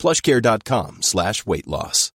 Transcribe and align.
plushcare.com 0.00 1.02
slash 1.02 1.46
weight 1.46 1.66
loss. 1.66 2.10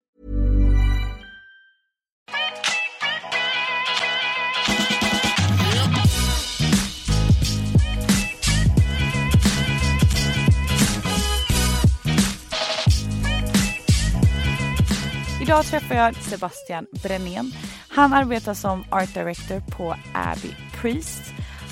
Idag 15.50 15.64
träffar 15.64 15.94
jag 15.94 16.16
Sebastian 16.16 16.86
Brännén. 17.02 17.52
Han 17.88 18.12
arbetar 18.12 18.54
som 18.54 18.85
art 18.90 19.14
director 19.14 19.60
på 19.60 19.94
Abbey 20.14 20.52
Priest. 20.80 21.22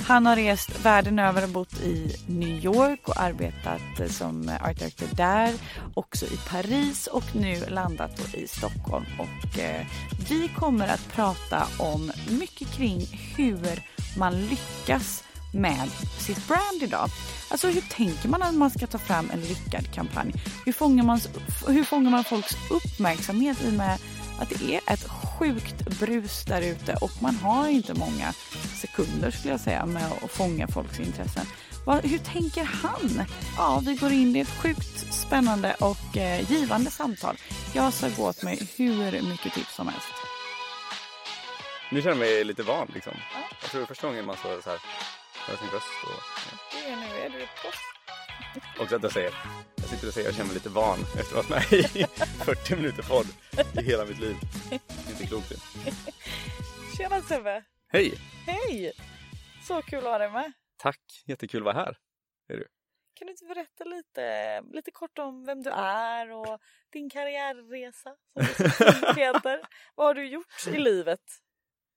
Han 0.08 0.26
har 0.26 0.36
rest 0.36 0.84
världen 0.84 1.18
över 1.18 1.42
och 1.42 1.48
bott 1.48 1.80
i 1.80 2.16
New 2.26 2.64
York 2.64 3.08
och 3.08 3.20
arbetat 3.20 3.80
som 4.08 4.50
art 4.62 4.78
director 4.78 5.08
där, 5.12 5.54
också 5.94 6.26
i 6.26 6.36
Paris 6.50 7.06
och 7.06 7.24
nu 7.34 7.66
landat 7.68 8.34
i 8.34 8.48
Stockholm. 8.48 9.04
Och 9.18 9.58
eh, 9.58 9.86
vi 10.28 10.48
kommer 10.48 10.88
att 10.88 11.12
prata 11.12 11.66
om 11.78 12.12
mycket 12.28 12.72
kring 12.72 13.00
hur 13.36 13.82
man 14.18 14.40
lyckas 14.40 15.24
med 15.54 15.88
sitt 16.18 16.48
brand 16.48 16.82
idag. 16.82 17.08
Alltså 17.50 17.68
hur 17.68 17.80
tänker 17.80 18.28
man 18.28 18.40
när 18.40 18.52
man 18.52 18.70
ska 18.70 18.86
ta 18.86 18.98
fram 18.98 19.30
en 19.32 19.40
lyckad 19.40 19.94
kampanj? 19.94 20.32
Hur 20.64 20.72
fångar 20.72 21.04
man, 21.04 21.20
hur 21.66 21.84
fångar 21.84 22.10
man 22.10 22.24
folks 22.24 22.56
uppmärksamhet 22.70 23.62
i 23.64 23.68
och 23.68 23.72
med 23.72 23.98
att 24.40 24.48
det 24.48 24.74
är 24.74 24.92
ett 24.92 25.04
sjukt 25.38 26.00
brus 26.00 26.44
där 26.44 26.62
ute 26.62 26.94
och 27.00 27.22
man 27.22 27.34
har 27.34 27.68
inte 27.68 27.94
många 27.94 28.32
sekunder 28.80 29.30
skulle 29.30 29.52
jag 29.52 29.60
säga 29.60 29.86
med 29.86 30.12
att 30.22 30.30
fånga 30.30 30.68
folks 30.68 31.00
intressen. 31.00 31.46
Hur 32.02 32.18
tänker 32.18 32.64
han? 32.64 33.22
Ja, 33.56 33.82
vi 33.86 33.94
går 33.94 34.12
in 34.12 34.36
i 34.36 34.40
ett 34.40 34.62
sjukt 34.62 35.14
spännande 35.14 35.74
och 35.80 36.16
eh, 36.16 36.50
givande 36.50 36.90
samtal. 36.90 37.36
Jag 37.74 37.92
ska 37.92 38.08
gå 38.16 38.28
åt 38.28 38.42
mig 38.42 38.68
hur 38.76 39.22
mycket 39.30 39.52
tips 39.52 39.74
som 39.74 39.88
helst. 39.88 40.14
Nu 41.90 42.02
känner 42.02 42.16
jag 42.16 42.18
mig 42.18 42.44
lite 42.44 42.62
van 42.62 42.90
liksom. 42.94 43.12
Ja. 43.16 43.40
Jag 43.62 43.70
tror 43.70 43.86
första 43.86 44.06
gången 44.06 44.26
man 44.26 44.36
så 44.36 44.48
här, 44.48 44.78
hör 45.48 45.56
sin 45.56 45.70
röst 45.70 45.88
och... 46.04 46.10
Ja. 46.10 46.58
Det 46.72 46.92
är 46.92 46.96
nu, 46.96 47.06
är 47.24 47.30
du 47.30 47.46
på? 47.62 47.68
Också 48.82 48.96
att 48.96 49.02
jag 49.02 49.12
säger, 49.12 49.32
jag 49.76 49.84
sitter 49.84 50.06
och 50.08 50.14
säger 50.14 50.28
jag 50.28 50.34
känner 50.34 50.46
mig 50.46 50.54
lite 50.54 50.68
van 50.68 50.98
efter 51.00 51.38
att 51.38 51.46
ha 51.46 51.54
varit 51.54 51.70
med 51.70 51.96
i 51.96 52.06
40 52.44 52.76
minuter 52.76 53.02
podd 53.02 53.26
i 53.80 53.82
hela 53.82 54.04
mitt 54.04 54.18
liv. 54.20 54.36
Inte 55.10 55.26
klokt 55.26 55.48
det. 55.48 55.92
Tjena 56.96 57.22
Sebbe! 57.22 57.64
Hej! 57.88 58.14
Hej! 58.46 58.92
Så 59.68 59.82
kul 59.82 59.98
att 59.98 60.04
ha 60.04 60.18
dig 60.18 60.30
med. 60.30 60.52
Tack, 60.76 61.00
jättekul 61.26 61.60
att 61.60 61.64
vara 61.74 61.84
här. 61.84 61.96
Är 62.48 62.56
du? 62.56 62.68
Kan 63.14 63.26
du 63.26 63.30
inte 63.32 63.44
berätta 63.44 63.84
lite, 63.84 64.60
lite 64.72 64.90
kort 64.90 65.18
om 65.18 65.44
vem 65.44 65.62
du 65.62 65.70
är 65.70 66.30
och 66.30 66.60
din 66.92 67.10
karriärresa 67.10 68.16
som 68.56 69.14
du 69.14 69.20
heter. 69.20 69.60
Vad 69.94 70.06
har 70.06 70.14
du 70.14 70.28
gjort 70.28 70.66
i 70.66 70.78
livet? 70.78 71.20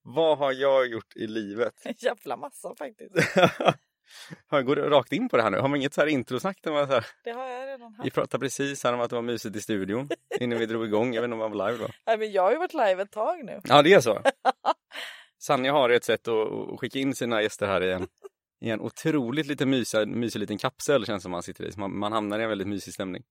Vad 0.03 0.38
har 0.38 0.52
jag 0.52 0.88
gjort 0.88 1.16
i 1.16 1.27
livet? 1.27 1.73
En 1.83 1.94
jävla 1.97 2.38
massa 2.38 2.75
faktiskt. 2.75 3.16
Jag 4.49 4.65
går 4.65 4.76
rakt 4.76 5.11
in 5.11 5.30
på 5.30 5.37
det 5.37 5.43
här 5.43 5.49
nu. 5.49 5.58
Har 5.58 5.67
man 5.67 5.80
inget 5.80 5.93
så 5.93 6.02
här 6.02 6.08
introsnack? 6.08 6.59
så 6.64 6.86
här... 6.86 7.05
Det 7.23 7.31
har 7.31 7.48
jag 7.48 7.67
redan 7.67 7.93
haft. 7.93 8.05
Vi 8.05 8.11
pratade 8.11 8.42
precis 8.42 8.83
här 8.83 8.93
om 8.93 9.02
att 9.02 9.09
det 9.09 9.15
var 9.15 9.23
mysigt 9.23 9.55
i 9.55 9.61
studion 9.61 10.09
innan 10.39 10.59
vi 10.59 10.65
drog 10.65 10.86
igång. 10.86 11.14
Jag 11.14 11.21
vet 11.21 11.27
inte 11.27 11.33
om 11.33 11.39
man 11.39 11.52
var 11.52 11.71
live 11.71 11.83
då. 11.83 11.89
Nej, 12.05 12.17
men 12.17 12.31
jag 12.31 12.42
har 12.42 12.52
ju 12.52 12.58
varit 12.58 12.73
live 12.73 13.02
ett 13.02 13.11
tag 13.11 13.45
nu. 13.45 13.61
Ja, 13.64 13.81
det 13.81 13.93
är 13.93 13.99
så. 13.99 14.21
Sanja 15.37 15.71
har 15.71 15.89
ett 15.89 16.03
sätt 16.03 16.27
att 16.27 16.80
skicka 16.80 16.99
in 16.99 17.15
sina 17.15 17.42
gäster 17.42 17.67
här 17.67 17.83
i 17.83 17.92
en, 17.92 18.08
i 18.61 18.70
en 18.70 18.81
otroligt 18.81 19.47
lite 19.47 19.65
mysig, 19.65 20.08
mysig 20.08 20.39
liten 20.39 20.58
kapsel 20.58 21.05
känns 21.05 21.23
som 21.23 21.31
man 21.31 21.43
sitter 21.43 21.65
i. 21.65 21.71
Man, 21.77 21.99
man 21.99 22.11
hamnar 22.11 22.39
i 22.39 22.43
en 22.43 22.49
väldigt 22.49 22.67
mysig 22.67 22.93
stämning. 22.93 23.23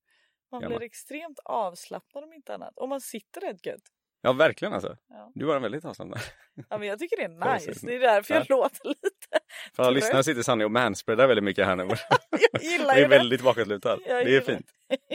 Man 0.53 0.61
blir 0.61 0.83
extremt 0.83 1.39
avslappnad 1.45 2.25
om 2.25 2.33
inte 2.33 2.55
annat. 2.55 2.73
Och 2.77 2.89
man 2.89 3.01
sitter 3.01 3.41
rätt 3.41 3.67
gött. 3.67 3.83
Ja, 4.23 4.33
verkligen 4.33 4.75
alltså. 4.75 4.97
Ja. 5.09 5.33
Du 5.35 5.45
var 5.45 5.57
en 5.57 5.63
väldigt 5.63 5.85
avslappnad. 5.85 6.21
Ja, 6.69 6.79
men 6.79 6.89
jag 6.89 6.99
tycker 6.99 7.17
det 7.17 7.23
är 7.23 7.55
nice. 7.55 7.87
Det 7.87 7.95
är 7.95 8.01
därför 8.01 8.35
jag 8.35 8.47
ja. 8.49 8.57
låter 8.57 8.89
lite 8.89 9.41
För 9.75 9.83
alla 9.83 9.91
lyssnare 9.91 10.25
sitter 10.25 10.43
Sanni 10.43 10.65
och 10.65 10.71
manspreadar 10.71 11.27
väldigt 11.27 11.45
mycket 11.45 11.67
här 11.67 11.77
nu. 11.77 11.85
jag 12.53 12.63
gillar 12.63 12.95
det. 12.95 13.05
är 13.05 13.09
väldigt 13.09 13.43
bakåtlutad. 13.43 13.97
Det 13.97 14.37
är 14.37 14.41
fint. 14.41 14.67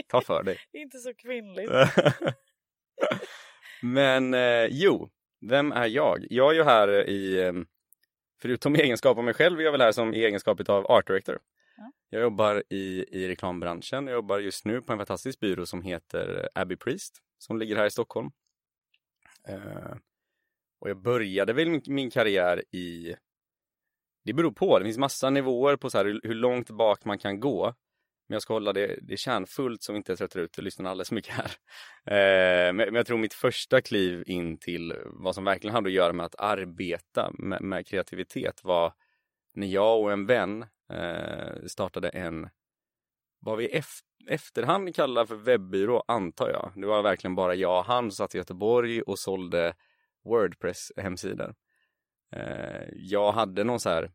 Ta 0.08 0.20
för 0.20 0.42
dig. 0.42 0.58
Det 0.72 0.78
är 0.78 0.82
inte 0.82 0.98
så 0.98 1.14
kvinnligt. 1.14 1.72
men 3.82 4.34
eh, 4.34 4.66
jo, 4.70 5.10
vem 5.48 5.72
är 5.72 5.86
jag? 5.86 6.26
Jag 6.30 6.50
är 6.50 6.54
ju 6.54 6.64
här 6.64 7.08
i, 7.08 7.40
eh, 7.40 7.52
förutom 8.42 8.76
i 8.76 8.80
egenskap 8.80 9.18
av 9.18 9.24
mig 9.24 9.34
själv, 9.34 9.60
är 9.60 9.64
jag 9.64 9.72
väl 9.72 9.80
här 9.80 9.92
som 9.92 10.14
i 10.14 10.24
egenskap 10.24 10.68
av 10.68 10.86
art 10.86 11.06
director. 11.06 11.38
Ja. 11.76 11.92
Jag 12.10 12.22
jobbar 12.22 12.62
i, 12.70 13.04
i 13.10 13.28
reklambranschen. 13.28 14.06
Jag 14.06 14.14
jobbar 14.14 14.38
just 14.38 14.64
nu 14.64 14.82
på 14.82 14.92
en 14.92 14.98
fantastisk 14.98 15.40
byrå 15.40 15.66
som 15.66 15.82
heter 15.82 16.48
Abbey 16.54 16.76
Priest 16.76 17.22
som 17.38 17.58
ligger 17.58 17.76
här 17.76 17.86
i 17.86 17.90
Stockholm. 17.90 18.30
Eh, 19.48 19.96
och 20.80 20.90
jag 20.90 21.02
började 21.02 21.52
väl 21.52 21.80
min, 21.86 22.10
karriär 22.10 22.74
i... 22.74 23.16
Det 24.24 24.32
beror 24.32 24.52
på, 24.52 24.78
det 24.78 24.84
finns 24.84 24.98
massa 24.98 25.30
nivåer 25.30 25.76
på 25.76 25.90
så 25.90 25.98
här, 25.98 26.04
hur, 26.04 26.34
långt 26.34 26.70
bak 26.70 27.04
man 27.04 27.18
kan 27.18 27.40
gå. 27.40 27.74
Men 28.28 28.34
jag 28.34 28.42
ska 28.42 28.52
hålla 28.52 28.72
det, 28.72 28.98
det 29.02 29.16
kärnfullt 29.16 29.82
som 29.82 29.96
inte 29.96 30.16
tröttar 30.16 30.40
ut 30.40 30.58
lyssnarna 30.58 30.90
alldeles 30.90 31.12
mycket 31.12 31.34
här. 31.34 31.50
Eh, 32.06 32.72
men, 32.72 32.94
jag 32.94 33.06
tror 33.06 33.18
mitt 33.18 33.34
första 33.34 33.80
kliv 33.80 34.22
in 34.26 34.58
till 34.58 34.94
vad 35.04 35.34
som 35.34 35.44
verkligen 35.44 35.74
hade 35.74 35.88
att 35.88 35.92
göra 35.92 36.12
med 36.12 36.26
att 36.26 36.40
arbeta 36.40 37.30
med, 37.38 37.62
med 37.62 37.86
kreativitet 37.86 38.64
var 38.64 38.92
när 39.54 39.66
jag 39.66 40.00
och 40.00 40.12
en 40.12 40.26
vän 40.26 40.64
eh, 40.92 41.66
startade 41.66 42.08
en, 42.08 42.48
vad 43.46 43.58
vi 43.58 43.64
i 43.64 43.82
efterhand 44.26 44.94
kallar 44.94 45.26
för 45.26 45.36
webbyrå, 45.36 46.04
antar 46.08 46.50
jag. 46.50 46.72
Det 46.76 46.86
var 46.86 47.02
verkligen 47.02 47.34
bara 47.34 47.54
jag 47.54 47.78
och 47.78 47.84
han 47.84 48.10
som 48.10 48.16
satt 48.16 48.34
i 48.34 48.38
Göteborg 48.38 49.02
och 49.02 49.18
sålde 49.18 49.74
Wordpress-hemsidor. 50.24 51.54
Eh, 52.32 52.88
jag 52.92 53.32
hade 53.32 53.64
någon 53.64 53.80
så 53.80 53.88
här, 53.88 54.12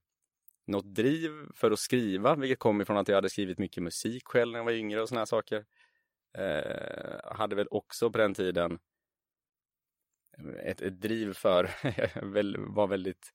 något 0.67 0.95
driv 0.95 1.31
för 1.55 1.71
att 1.71 1.79
skriva, 1.79 2.35
vilket 2.35 2.59
kom 2.59 2.81
ifrån 2.81 2.97
att 2.97 3.07
jag 3.07 3.15
hade 3.15 3.29
skrivit 3.29 3.59
mycket 3.59 3.83
musik 3.83 4.23
själv 4.25 4.51
när 4.51 4.59
jag 4.59 4.65
var 4.65 4.71
yngre 4.71 5.01
och 5.01 5.09
såna 5.09 5.21
här 5.21 5.25
saker. 5.25 5.65
Eh, 6.37 7.35
hade 7.35 7.55
väl 7.55 7.67
också 7.71 8.11
på 8.11 8.17
den 8.17 8.33
tiden 8.33 8.79
ett, 10.63 10.81
ett 10.81 11.01
driv 11.01 11.33
för, 11.33 11.69
jag 11.83 12.57
var 12.57 12.87
väldigt 12.87 13.33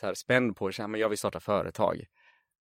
så 0.00 0.06
här 0.06 0.14
spänd 0.14 0.56
på 0.56 0.66
att 0.66 0.78
jag 0.78 1.08
vill 1.08 1.18
starta 1.18 1.40
företag. 1.40 2.06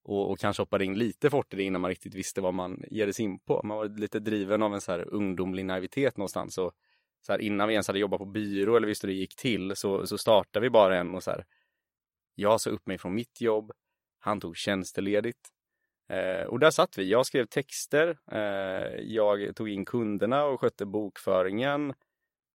Och, 0.07 0.31
och 0.31 0.39
kanske 0.39 0.61
hoppade 0.61 0.85
in 0.85 0.93
lite 0.93 1.29
fort 1.29 1.53
i 1.53 1.57
det 1.57 1.63
innan 1.63 1.81
man 1.81 1.89
riktigt 1.89 2.15
visste 2.15 2.41
vad 2.41 2.53
man 2.53 2.83
ger 2.91 3.11
sig 3.11 3.25
in 3.25 3.39
på. 3.39 3.61
Man 3.63 3.77
var 3.77 3.85
lite 3.99 4.19
driven 4.19 4.63
av 4.63 4.73
en 4.73 4.81
så 4.81 4.91
här 4.91 5.13
ungdomlig 5.13 5.65
naivitet 5.65 6.17
någonstans. 6.17 6.57
Och 6.57 6.73
så 7.21 7.31
här, 7.31 7.41
innan 7.41 7.67
vi 7.67 7.73
ens 7.73 7.87
hade 7.87 7.99
jobbat 7.99 8.19
på 8.19 8.25
byrå 8.25 8.75
eller 8.75 8.87
visste 8.87 9.07
hur 9.07 9.13
det 9.13 9.19
gick 9.19 9.35
till 9.35 9.75
så, 9.75 10.07
så 10.07 10.17
startade 10.17 10.63
vi 10.63 10.69
bara 10.69 10.97
en 10.97 11.15
och 11.15 11.23
så 11.23 11.31
här. 11.31 11.45
Jag 12.35 12.61
sa 12.61 12.69
upp 12.69 12.87
mig 12.87 12.97
från 12.97 13.15
mitt 13.15 13.41
jobb. 13.41 13.71
Han 14.19 14.39
tog 14.39 14.57
tjänsteledigt. 14.57 15.49
Eh, 16.09 16.43
och 16.47 16.59
där 16.59 16.71
satt 16.71 16.97
vi. 16.97 17.09
Jag 17.09 17.25
skrev 17.25 17.45
texter. 17.45 18.17
Eh, 18.31 19.01
jag 19.01 19.55
tog 19.55 19.69
in 19.69 19.85
kunderna 19.85 20.45
och 20.45 20.61
skötte 20.61 20.85
bokföringen 20.85 21.93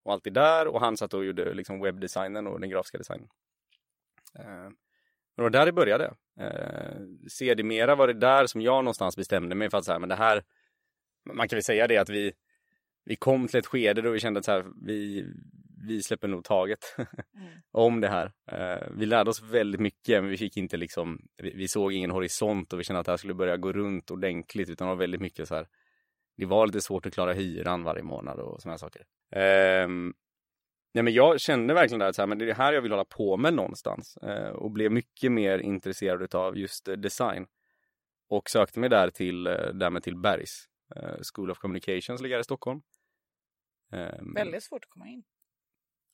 och 0.03 0.13
allt 0.13 0.25
det 0.25 0.31
där. 0.31 0.67
Och 0.67 0.81
han 0.81 0.97
satt 0.97 1.15
och 1.15 1.25
gjorde 1.25 1.55
liksom 1.55 1.81
webbdesignen 1.81 2.47
och 2.47 2.61
den 2.61 2.71
grafiska 2.71 2.99
designen. 2.99 3.29
Eh, 4.39 4.69
det 5.37 5.43
var 5.43 5.51
där 5.51 5.67
det 5.67 5.73
började. 5.73 6.15
Eh, 6.41 7.01
sedermera 7.29 7.95
var 7.95 8.07
det 8.07 8.13
där 8.21 8.47
som 8.47 8.61
jag 8.61 8.85
någonstans 8.85 9.17
bestämde 9.17 9.55
mig 9.55 9.71
för 9.71 9.79
att 9.79 9.85
så 9.85 9.93
här, 9.93 9.99
men 9.99 10.09
det 10.09 10.15
här, 10.15 10.43
man 11.33 11.49
kan 11.49 11.57
väl 11.57 11.65
säga 11.65 11.87
det 11.87 11.99
att 11.99 12.11
vi, 12.11 12.33
vi 13.05 13.17
kom 13.17 13.49
till 13.49 13.59
ett 13.59 13.67
skede 13.67 14.03
då 14.03 14.11
vi 14.11 14.21
kände 14.21 14.39
att 14.39 14.45
så 14.45 14.53
här, 14.53 14.65
vi, 14.87 15.27
vi 15.87 16.03
släpper 16.03 16.29
nog 16.29 16.45
taget 16.45 16.79
mm. 16.97 17.53
om 17.71 18.01
det 18.01 18.09
här. 18.09 18.33
Eh, 18.53 18.89
vi 18.97 19.07
lärde 19.07 19.31
oss 19.31 19.43
väldigt 19.43 19.81
mycket 19.81 20.23
men 20.23 20.31
vi 20.31 20.37
fick 20.37 20.57
inte 20.57 20.77
liksom, 20.77 21.23
vi, 21.37 21.53
vi, 21.57 21.69
såg 21.69 21.93
ingen 21.93 22.11
horisont 22.11 22.73
och 22.73 22.81
vi 22.81 22.85
kände 22.85 23.01
att 23.01 23.07
det 23.07 23.13
här 23.13 23.17
skulle 23.17 23.35
börja 23.35 23.57
gå 23.57 23.73
runt 23.73 24.11
ordentligt 24.11 24.69
utan 24.69 24.89
det 24.89 24.95
var 24.95 25.01
väldigt 25.01 25.21
mycket 25.21 25.49
så 25.49 25.55
här, 25.55 25.67
det 26.37 26.47
var 26.47 26.67
lite 26.67 26.81
svårt 26.81 27.07
att 27.07 27.15
klara 27.15 27.33
hyran 27.33 27.85
varje 27.85 28.03
månad 28.03 28.39
och 28.41 28.63
sådana 28.63 28.79
saker. 28.79 29.03
Eh, 29.31 29.89
nej 30.95 31.05
men 31.05 31.13
jag 31.13 31.41
kände 31.41 31.75
verkligen 31.75 31.99
där 31.99 32.09
att 32.09 32.17
så 32.17 32.23
här, 32.23 32.27
men 32.27 32.39
det 32.39 32.45
är 32.45 32.47
det 32.47 32.55
här 32.55 32.73
jag 32.73 32.83
vill 32.83 32.91
hålla 32.93 33.05
på 33.05 33.37
med 33.37 33.55
någonstans 33.55 34.17
eh, 34.17 34.49
och 34.49 34.71
blev 34.71 34.93
mycket 34.93 35.33
mer 35.33 35.59
intresserad 35.59 36.35
av 36.35 36.59
just 36.59 36.89
eh, 36.89 36.97
design. 36.97 37.47
Och 38.29 38.51
sökte 38.51 38.81
mig 38.81 38.89
där 38.89 39.11
till, 39.11 39.47
eh, 39.47 39.53
därmed 39.75 40.03
till 40.03 40.17
Bergs 40.17 40.69
School 41.35 41.51
of 41.51 41.59
Communications 41.59 42.21
ligger 42.21 42.39
i 42.39 42.45
Stockholm. 42.45 42.83
Ehm, 43.93 44.35
Väldigt 44.35 44.63
svårt 44.63 44.85
att 44.85 44.91
komma 44.91 45.09
in. 45.09 45.23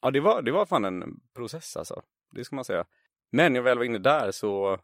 Ja, 0.01 0.11
det 0.11 0.21
var, 0.21 0.43
det 0.43 0.53
var 0.53 0.67
fan 0.67 0.85
en 0.85 1.21
process 1.35 1.77
alltså. 1.77 2.03
Det 2.31 2.45
ska 2.45 2.57
man 2.57 2.65
säga. 2.65 2.87
Men 3.31 3.53
när 3.53 3.59
jag 3.59 3.65
väl 3.65 3.79
var 3.79 3.85
inne 3.85 3.99
där 3.99 4.31
så 4.31 4.79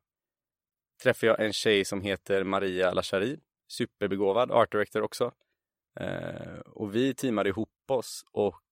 träffade 1.02 1.26
jag 1.26 1.40
en 1.40 1.52
tjej 1.52 1.84
som 1.84 2.00
heter 2.00 2.44
Maria 2.44 2.92
Lachari. 2.92 3.40
Superbegåvad 3.68 4.50
art 4.50 4.72
director 4.72 5.02
också. 5.02 5.32
Eh, 6.00 6.58
och 6.58 6.94
vi 6.94 7.14
teamade 7.14 7.48
ihop 7.48 7.68
oss 7.88 8.24
och 8.32 8.54
eh, 8.54 8.63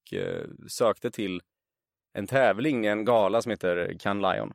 sökte 0.69 1.11
till 1.11 1.43
en 2.13 2.27
tävling, 2.27 2.87
en 2.87 3.05
gala 3.05 3.43
som 3.43 3.51
heter 3.51 3.97
Cannes 3.99 4.35
Lion. 4.35 4.53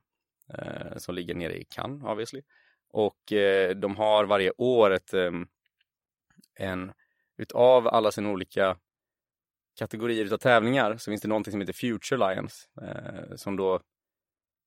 Eh, 0.53 0.97
som 0.97 1.15
ligger 1.15 1.35
nere 1.35 1.57
i 1.57 1.65
Cannes 1.65 2.03
obviously. 2.03 2.41
Och 2.89 3.33
eh, 3.33 3.75
de 3.75 3.95
har 3.95 4.25
varje 4.25 4.51
år 4.57 4.91
ett, 4.91 5.13
en, 6.59 6.91
utav 7.37 7.87
alla 7.87 8.11
sina 8.11 8.29
olika 8.29 8.77
kategorier 9.79 10.25
utav 10.25 10.37
tävlingar 10.37 10.97
så 10.97 11.11
finns 11.11 11.21
det 11.21 11.27
någonting 11.27 11.51
som 11.51 11.61
heter 11.61 11.73
Future 11.73 12.17
Lions. 12.17 12.69
Eh, 12.81 13.35
som 13.35 13.55
då 13.57 13.81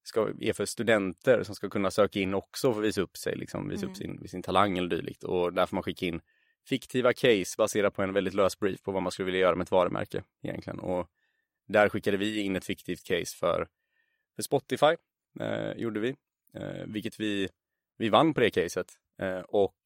ska, 0.02 0.32
är 0.40 0.52
för 0.52 0.64
studenter 0.64 1.42
som 1.42 1.54
ska 1.54 1.68
kunna 1.68 1.90
söka 1.90 2.20
in 2.20 2.34
också 2.34 2.68
och 2.68 2.74
få 2.74 2.80
visa 2.80 3.00
upp 3.00 3.16
sig, 3.16 3.36
liksom, 3.36 3.68
visa 3.68 3.86
Mm. 3.86 3.90
upp 3.90 3.96
sin, 3.96 4.28
sin 4.28 4.42
talang 4.42 4.78
eller 4.78 4.88
dylikt. 4.88 5.24
Och 5.24 5.52
där 5.52 5.66
får 5.66 5.76
man 5.76 5.82
skicka 5.82 6.06
in 6.06 6.20
fiktiva 6.68 7.12
case 7.12 7.54
baserat 7.58 7.94
på 7.94 8.02
en 8.02 8.12
väldigt 8.12 8.34
lös 8.34 8.58
brief 8.58 8.82
på 8.82 8.92
vad 8.92 9.02
man 9.02 9.12
skulle 9.12 9.26
vilja 9.26 9.40
göra 9.40 9.56
med 9.56 9.64
ett 9.64 9.70
varumärke 9.70 10.22
egentligen. 10.42 10.78
Och 10.78 11.10
där 11.68 11.88
skickade 11.88 12.16
vi 12.16 12.40
in 12.40 12.56
ett 12.56 12.64
fiktivt 12.64 13.04
case 13.04 13.36
för, 13.36 13.68
för 14.36 14.42
Spotify, 14.42 14.96
eh, 15.40 15.72
gjorde 15.72 16.00
vi. 16.00 16.16
Eh, 16.54 16.84
vilket 16.86 17.20
vi, 17.20 17.48
vi 17.96 18.08
vann 18.08 18.34
på 18.34 18.40
det 18.40 18.50
caset. 18.50 18.92
Eh, 19.18 19.40
och 19.40 19.76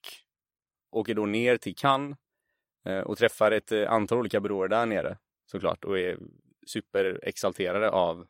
åker 0.91 1.15
då 1.15 1.26
ner 1.26 1.56
till 1.56 1.75
Cannes 1.76 2.19
eh, 2.85 3.00
och 3.00 3.19
träffar 3.19 3.50
ett 3.50 3.73
eh, 3.73 3.93
antal 3.93 4.19
olika 4.19 4.41
byråer 4.41 4.69
där 4.69 4.87
nere 4.87 5.19
såklart 5.47 5.85
och 5.85 5.99
är 5.99 6.19
superexalterade 6.67 7.91
av, 7.91 8.27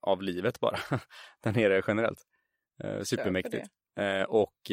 av 0.00 0.22
livet 0.22 0.60
bara 0.60 0.78
där 1.40 1.52
nere 1.52 1.82
generellt. 1.86 2.22
Eh, 2.84 3.02
supermäktigt. 3.02 3.66
Och, 4.28 4.70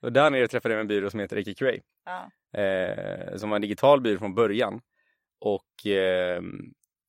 och 0.00 0.12
där 0.12 0.30
nere 0.30 0.48
träffade 0.48 0.74
jag 0.74 0.80
en 0.80 0.88
byrå 0.88 1.10
som 1.10 1.20
heter 1.20 1.48
EQA 1.48 1.72
Ja. 2.04 2.30
eh, 2.60 3.36
som 3.36 3.50
var 3.50 3.56
en 3.56 3.62
digital 3.62 4.00
byrå 4.00 4.18
från 4.18 4.34
början. 4.34 4.80
Och 5.40 5.86
eh, 5.86 6.42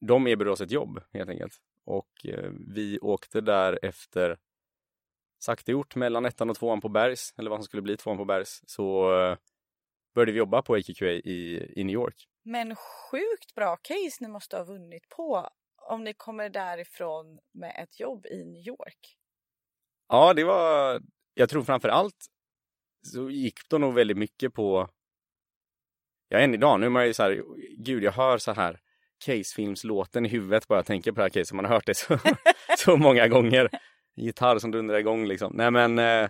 de 0.01 0.27
erbjöd 0.27 0.47
oss 0.47 0.61
ett 0.61 0.71
jobb 0.71 1.01
helt 1.13 1.29
enkelt. 1.29 1.53
Och 1.85 2.25
eh, 2.25 2.51
vi 2.75 2.99
åkte 2.99 3.41
där 3.41 3.79
efter 3.81 4.37
sakta 5.39 5.71
gjort 5.71 5.95
mellan 5.95 6.25
ettan 6.25 6.49
och 6.49 6.55
tvåan 6.55 6.81
på 6.81 6.89
Bergs, 6.89 7.33
eller 7.37 7.49
vad 7.49 7.59
som 7.59 7.63
skulle 7.63 7.81
bli 7.81 7.97
tvåan 7.97 8.17
på 8.17 8.25
Bergs, 8.25 8.61
så 8.67 9.13
eh, 9.21 9.37
började 10.15 10.31
vi 10.31 10.37
jobba 10.37 10.61
på 10.61 10.75
AQQA 10.75 11.05
i, 11.11 11.73
i 11.75 11.83
New 11.83 11.93
York. 11.93 12.27
Men 12.43 12.75
sjukt 12.75 13.55
bra 13.55 13.75
case 13.81 14.17
ni 14.19 14.27
måste 14.27 14.57
ha 14.57 14.63
vunnit 14.63 15.09
på 15.09 15.49
om 15.81 16.03
ni 16.03 16.13
kommer 16.13 16.49
därifrån 16.49 17.39
med 17.53 17.75
ett 17.83 17.99
jobb 17.99 18.25
i 18.25 18.45
New 18.45 18.67
York. 18.67 19.17
Ja, 20.07 20.33
det 20.33 20.43
var, 20.43 21.01
jag 21.33 21.49
tror 21.49 21.63
framför 21.63 21.89
allt 21.89 22.25
så 23.01 23.29
gick 23.29 23.69
det 23.69 23.77
nog 23.77 23.93
väldigt 23.93 24.17
mycket 24.17 24.53
på, 24.53 24.89
ja 26.29 26.39
än 26.39 26.53
idag, 26.53 26.79
nu 26.79 26.85
är 26.85 26.89
man 26.89 27.07
ju 27.07 27.13
så 27.13 27.23
här, 27.23 27.43
gud 27.77 28.03
jag 28.03 28.11
hör 28.11 28.37
så 28.37 28.51
här 28.51 28.79
casefilmslåten 29.25 30.25
i 30.25 30.29
huvudet 30.29 30.67
bara 30.67 30.79
jag 30.79 30.85
tänker 30.85 31.11
på 31.11 31.15
det 31.15 31.23
här 31.23 31.29
caset, 31.29 31.55
man 31.55 31.65
har 31.65 31.73
hört 31.73 31.85
det 31.85 31.93
så, 31.93 32.19
så 32.77 32.97
många 32.97 33.27
gånger. 33.27 33.69
Gitarr 34.15 34.59
som 34.59 34.71
dundrar 34.71 34.97
igång 34.97 35.25
liksom. 35.25 35.53
Nej 35.55 35.71
men, 35.71 35.99
eh, 35.99 36.29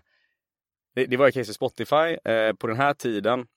det, 0.95 1.06
det 1.06 1.18
var 1.18 1.27
ett 1.27 1.33
case 1.33 1.45
för 1.45 1.54
Spotify 1.54 2.31
eh, 2.31 2.54
på 2.54 2.68
den 2.68 2.77
här 2.77 2.94
tiden, 2.94 3.48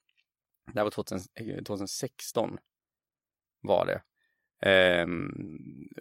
det 0.72 0.78
här 0.78 0.84
var 0.84 0.90
2000, 0.90 1.18
eh, 1.34 1.62
2016 1.62 2.58
var 3.60 3.86
det. 3.86 4.02
Eh, 4.70 5.06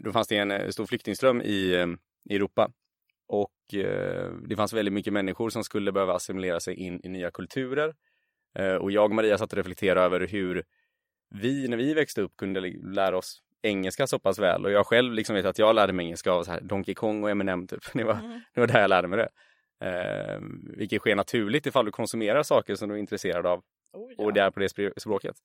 då 0.02 0.12
fanns 0.12 0.28
det 0.28 0.38
en 0.38 0.74
stor 0.74 0.86
flyktingström 0.86 1.42
i, 1.42 1.88
i 2.30 2.36
Europa. 2.36 2.72
Och 3.32 3.74
eh, 3.80 4.32
det 4.48 4.56
fanns 4.56 4.74
väldigt 4.74 4.94
mycket 4.94 5.14
människor 5.14 5.50
som 5.50 5.64
skulle 5.64 5.92
behöva 5.92 6.14
assimilera 6.14 6.60
sig 6.60 6.76
in 6.76 7.02
i 7.04 7.10
nya 7.10 7.32
kulturer. 7.32 7.94
Eh, 8.60 8.76
och 8.76 8.92
jag 8.92 9.04
och 9.06 9.12
Maria 9.16 9.38
satt 9.38 9.52
och 9.52 9.58
reflekterade 9.58 10.02
över 10.06 10.28
hur 10.28 10.64
vi, 11.30 11.68
när 11.68 11.78
vi 11.78 11.94
växte 11.94 12.22
upp, 12.22 12.38
kunde 12.38 12.60
lära 12.84 13.18
oss 13.18 13.42
engelska 13.62 14.08
så 14.08 14.20
pass 14.20 14.40
väl. 14.40 14.66
Och 14.66 14.72
jag 14.72 14.86
själv 14.88 15.14
liksom 15.14 15.36
vet 15.36 15.46
att 15.46 15.60
jag 15.60 15.76
lärde 15.76 15.94
mig 15.94 16.06
engelska 16.06 16.32
av 16.32 16.44
så 16.44 16.52
här 16.52 16.62
Donkey 16.62 16.96
Kong 16.96 17.24
och 17.24 17.30
Eminem 17.30 17.68
typ. 17.68 17.80
Det 17.94 18.04
var, 18.04 18.14
Mm. 18.14 18.42
det 18.54 18.60
var 18.60 18.68
där 18.68 18.82
jag 18.82 18.90
lärde 18.90 19.08
mig 19.08 19.18
det. 19.20 19.30
Eh, 19.86 20.40
vilket 20.78 21.02
sker 21.02 21.16
naturligt 21.16 21.66
ifall 21.66 21.86
du 21.86 21.92
konsumerar 21.92 22.44
saker 22.44 22.76
som 22.76 22.90
du 22.90 22.96
är 22.96 23.00
intresserad 23.00 23.46
av 23.46 23.64
Oh, 23.94 24.12
ja. 24.18 24.24
och 24.24 24.34
det 24.34 24.42
är 24.42 24.52
på 24.52 24.60
det 24.60 24.68
spr- 24.68 24.94
språket. 25.00 25.36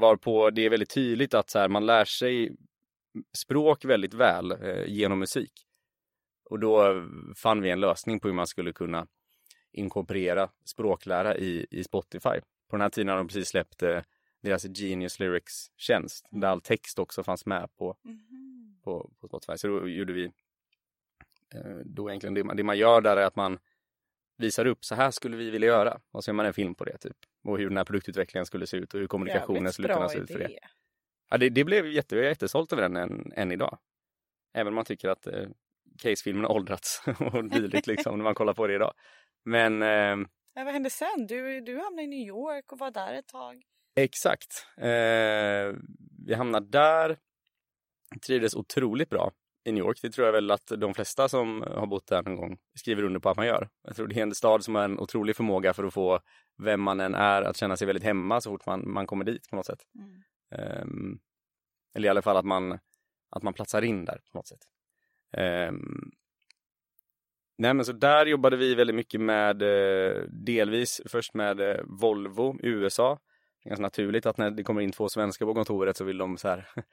Varpå 0.00 0.50
det 0.50 0.66
är 0.66 0.70
väldigt 0.70 0.94
tydligt 0.94 1.34
att 1.34 1.50
så 1.50 1.58
här, 1.58 1.68
man 1.68 1.86
lär 1.86 2.04
sig 2.04 2.52
språk 3.36 3.84
väldigt 3.84 4.14
väl 4.14 4.50
eh, 4.52 4.84
genom 4.86 5.18
musik. 5.18 5.52
Och 6.52 6.58
då 6.58 7.04
fann 7.36 7.60
vi 7.62 7.70
en 7.70 7.80
lösning 7.80 8.20
på 8.20 8.28
hur 8.28 8.34
man 8.34 8.46
skulle 8.46 8.72
kunna 8.72 9.06
inkorporera 9.70 10.50
språklära 10.64 11.36
i, 11.36 11.66
i 11.70 11.84
Spotify. 11.84 12.40
På 12.68 12.76
den 12.76 12.80
här 12.80 12.88
tiden 12.90 13.08
har 13.08 13.16
de 13.16 13.28
precis 13.28 13.48
släppt 13.48 13.82
eh, 13.82 14.00
deras 14.42 14.64
Genius 14.64 15.18
Lyrics-tjänst 15.20 16.26
där 16.30 16.48
all 16.48 16.60
text 16.60 16.98
också 16.98 17.22
fanns 17.24 17.46
med 17.46 17.76
på, 17.76 17.96
Mhm. 18.02 18.80
på, 18.84 19.10
på 19.20 19.28
Spotify. 19.28 19.56
Så 19.58 19.68
då 19.68 19.88
gjorde 19.88 20.12
vi 20.12 20.24
eh, 21.54 21.76
då 21.84 22.10
egentligen 22.10 22.34
det 22.34 22.44
man, 22.44 22.56
det 22.56 22.62
man 22.62 22.78
gör 22.78 23.00
där 23.00 23.16
är 23.16 23.24
att 23.26 23.36
man 23.36 23.58
visar 24.36 24.66
upp 24.66 24.84
så 24.84 24.94
här 24.94 25.10
skulle 25.10 25.36
vi 25.36 25.50
vilja 25.50 25.68
göra 25.68 26.00
och 26.10 26.24
så 26.24 26.28
gör 26.28 26.34
man 26.34 26.46
en 26.46 26.54
film 26.54 26.74
på 26.74 26.84
det 26.84 26.98
typ. 26.98 27.16
Och 27.44 27.58
hur 27.58 27.68
den 27.68 27.76
här 27.76 27.84
produktutvecklingen 27.84 28.46
skulle 28.46 28.66
se 28.66 28.76
ut 28.76 28.94
och 28.94 29.00
hur 29.00 29.06
kommunikationen 29.06 29.56
Jävligt 29.56 29.74
skulle 29.74 29.88
kunna 29.94 30.08
se 30.08 30.18
ut 30.18 30.30
för 30.32 30.38
det. 30.38 30.58
Ja, 31.30 31.38
det, 31.38 31.48
det 31.48 31.64
blev 31.64 31.86
jätte, 31.86 32.16
jag 32.16 32.24
är 32.24 32.28
jättestolt 32.28 32.72
över 32.72 32.82
den 32.82 32.96
än, 32.96 33.32
än 33.36 33.52
idag. 33.52 33.78
Även 34.52 34.68
om 34.68 34.74
man 34.74 34.84
tycker 34.84 35.08
att 35.08 35.26
eh, 35.26 35.46
casefilmen 36.02 36.44
har 36.44 36.50
åldrats 36.52 37.02
och 37.32 37.44
dylikt 37.44 37.86
liksom 37.86 38.16
när 38.16 38.24
man 38.24 38.34
kollar 38.34 38.54
på 38.54 38.66
det 38.66 38.74
idag. 38.74 38.92
Men 39.44 39.82
eh, 39.82 40.28
Ja, 40.54 40.64
vad 40.64 40.72
hände 40.72 40.90
sen? 40.90 41.26
Du, 41.28 41.60
du 41.60 41.78
hamnade 41.78 42.02
i 42.02 42.06
New 42.06 42.28
York 42.28 42.72
och 42.72 42.78
var 42.78 42.90
där 42.90 43.14
ett 43.14 43.28
tag. 43.28 43.62
exakt. 43.96 44.66
Eh, 44.76 45.76
vi 46.26 46.34
hamnade 46.34 46.66
där. 46.66 47.16
Trivdes 48.26 48.54
otroligt 48.54 49.08
bra 49.10 49.32
i 49.64 49.72
New 49.72 49.84
York. 49.84 49.98
Det 50.02 50.10
tror 50.10 50.26
jag 50.26 50.32
väl 50.32 50.50
att 50.50 50.66
de 50.66 50.94
flesta 50.94 51.28
som 51.28 51.62
har 51.62 51.86
bott 51.86 52.06
där 52.06 52.22
någon 52.22 52.36
gång 52.36 52.58
skriver 52.78 53.02
under 53.02 53.20
på 53.20 53.30
att 53.30 53.36
man 53.36 53.46
gör. 53.46 53.68
Jag 53.82 53.96
tror 53.96 54.06
det 54.06 54.18
är 54.18 54.22
en 54.22 54.34
stad 54.34 54.64
som 54.64 54.74
har 54.74 54.84
en 54.84 54.98
otrolig 54.98 55.36
förmåga 55.36 55.74
för 55.74 55.84
att 55.84 55.94
få 55.94 56.20
vem 56.62 56.80
man 56.80 57.00
än 57.00 57.14
är 57.14 57.42
att 57.42 57.56
känna 57.56 57.76
sig 57.76 57.86
väldigt 57.86 58.04
hemma 58.04 58.40
så 58.40 58.50
fort 58.50 58.66
man, 58.66 58.92
man 58.92 59.06
kommer 59.06 59.24
dit 59.24 59.48
på 59.50 59.56
något 59.56 59.66
sätt. 59.66 59.80
Mm. 59.98 60.22
Ehm, 60.54 61.18
eller 61.94 62.06
i 62.06 62.10
alla 62.10 62.22
fall 62.22 62.36
att 62.36 62.44
man, 62.44 62.78
att 63.30 63.42
man 63.42 63.54
platsar 63.54 63.82
in 63.82 64.04
där 64.04 64.20
på 64.32 64.38
något 64.38 64.48
sätt. 64.48 64.62
Ehm, 65.32 66.10
nej 67.58 67.74
men 67.74 67.84
så 67.84 67.92
där 67.92 68.26
jobbade 68.26 68.56
vi 68.56 68.74
väldigt 68.74 68.96
mycket 68.96 69.20
med, 69.20 69.62
eh, 69.62 70.22
delvis 70.28 71.00
först 71.06 71.34
med 71.34 71.60
eh, 71.60 71.80
Volvo 71.84 72.58
i 72.62 72.68
USA. 72.68 73.18
Det 73.62 73.68
är 73.68 73.70
ganska 73.70 73.82
naturligt 73.82 74.26
att 74.26 74.38
när 74.38 74.50
det 74.50 74.62
kommer 74.62 74.80
in 74.80 74.92
två 74.92 75.08
svenskar 75.08 75.46
på 75.46 75.54
kontoret 75.54 75.96
så 75.96 76.04
vill 76.04 76.18
de 76.18 76.38
så 76.38 76.48
här 76.48 76.68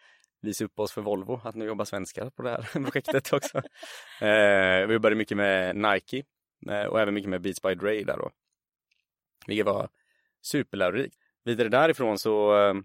visa 0.41 0.65
upp 0.65 0.79
oss 0.79 0.91
för 0.91 1.01
Volvo, 1.01 1.41
att 1.43 1.55
nu 1.55 1.65
jobbar 1.65 1.85
svenskar 1.85 2.29
på 2.29 2.41
det 2.41 2.49
här 2.49 2.83
projektet 2.83 3.33
också. 3.33 3.57
Eh, 4.21 4.87
vi 4.87 4.93
jobbade 4.93 5.15
mycket 5.15 5.37
med 5.37 5.75
Nike 5.75 6.23
eh, 6.69 6.85
och 6.85 6.99
även 6.99 7.13
mycket 7.13 7.29
med 7.29 7.41
Beats 7.41 7.61
by 7.61 7.75
Dre 7.75 8.03
där 8.03 8.17
då. 8.17 8.31
Vilket 9.47 9.65
var 9.65 9.89
superlärorikt. 10.41 11.15
Vidare 11.43 11.69
därifrån 11.69 12.19
så 12.19 12.57
eh, 12.57 12.75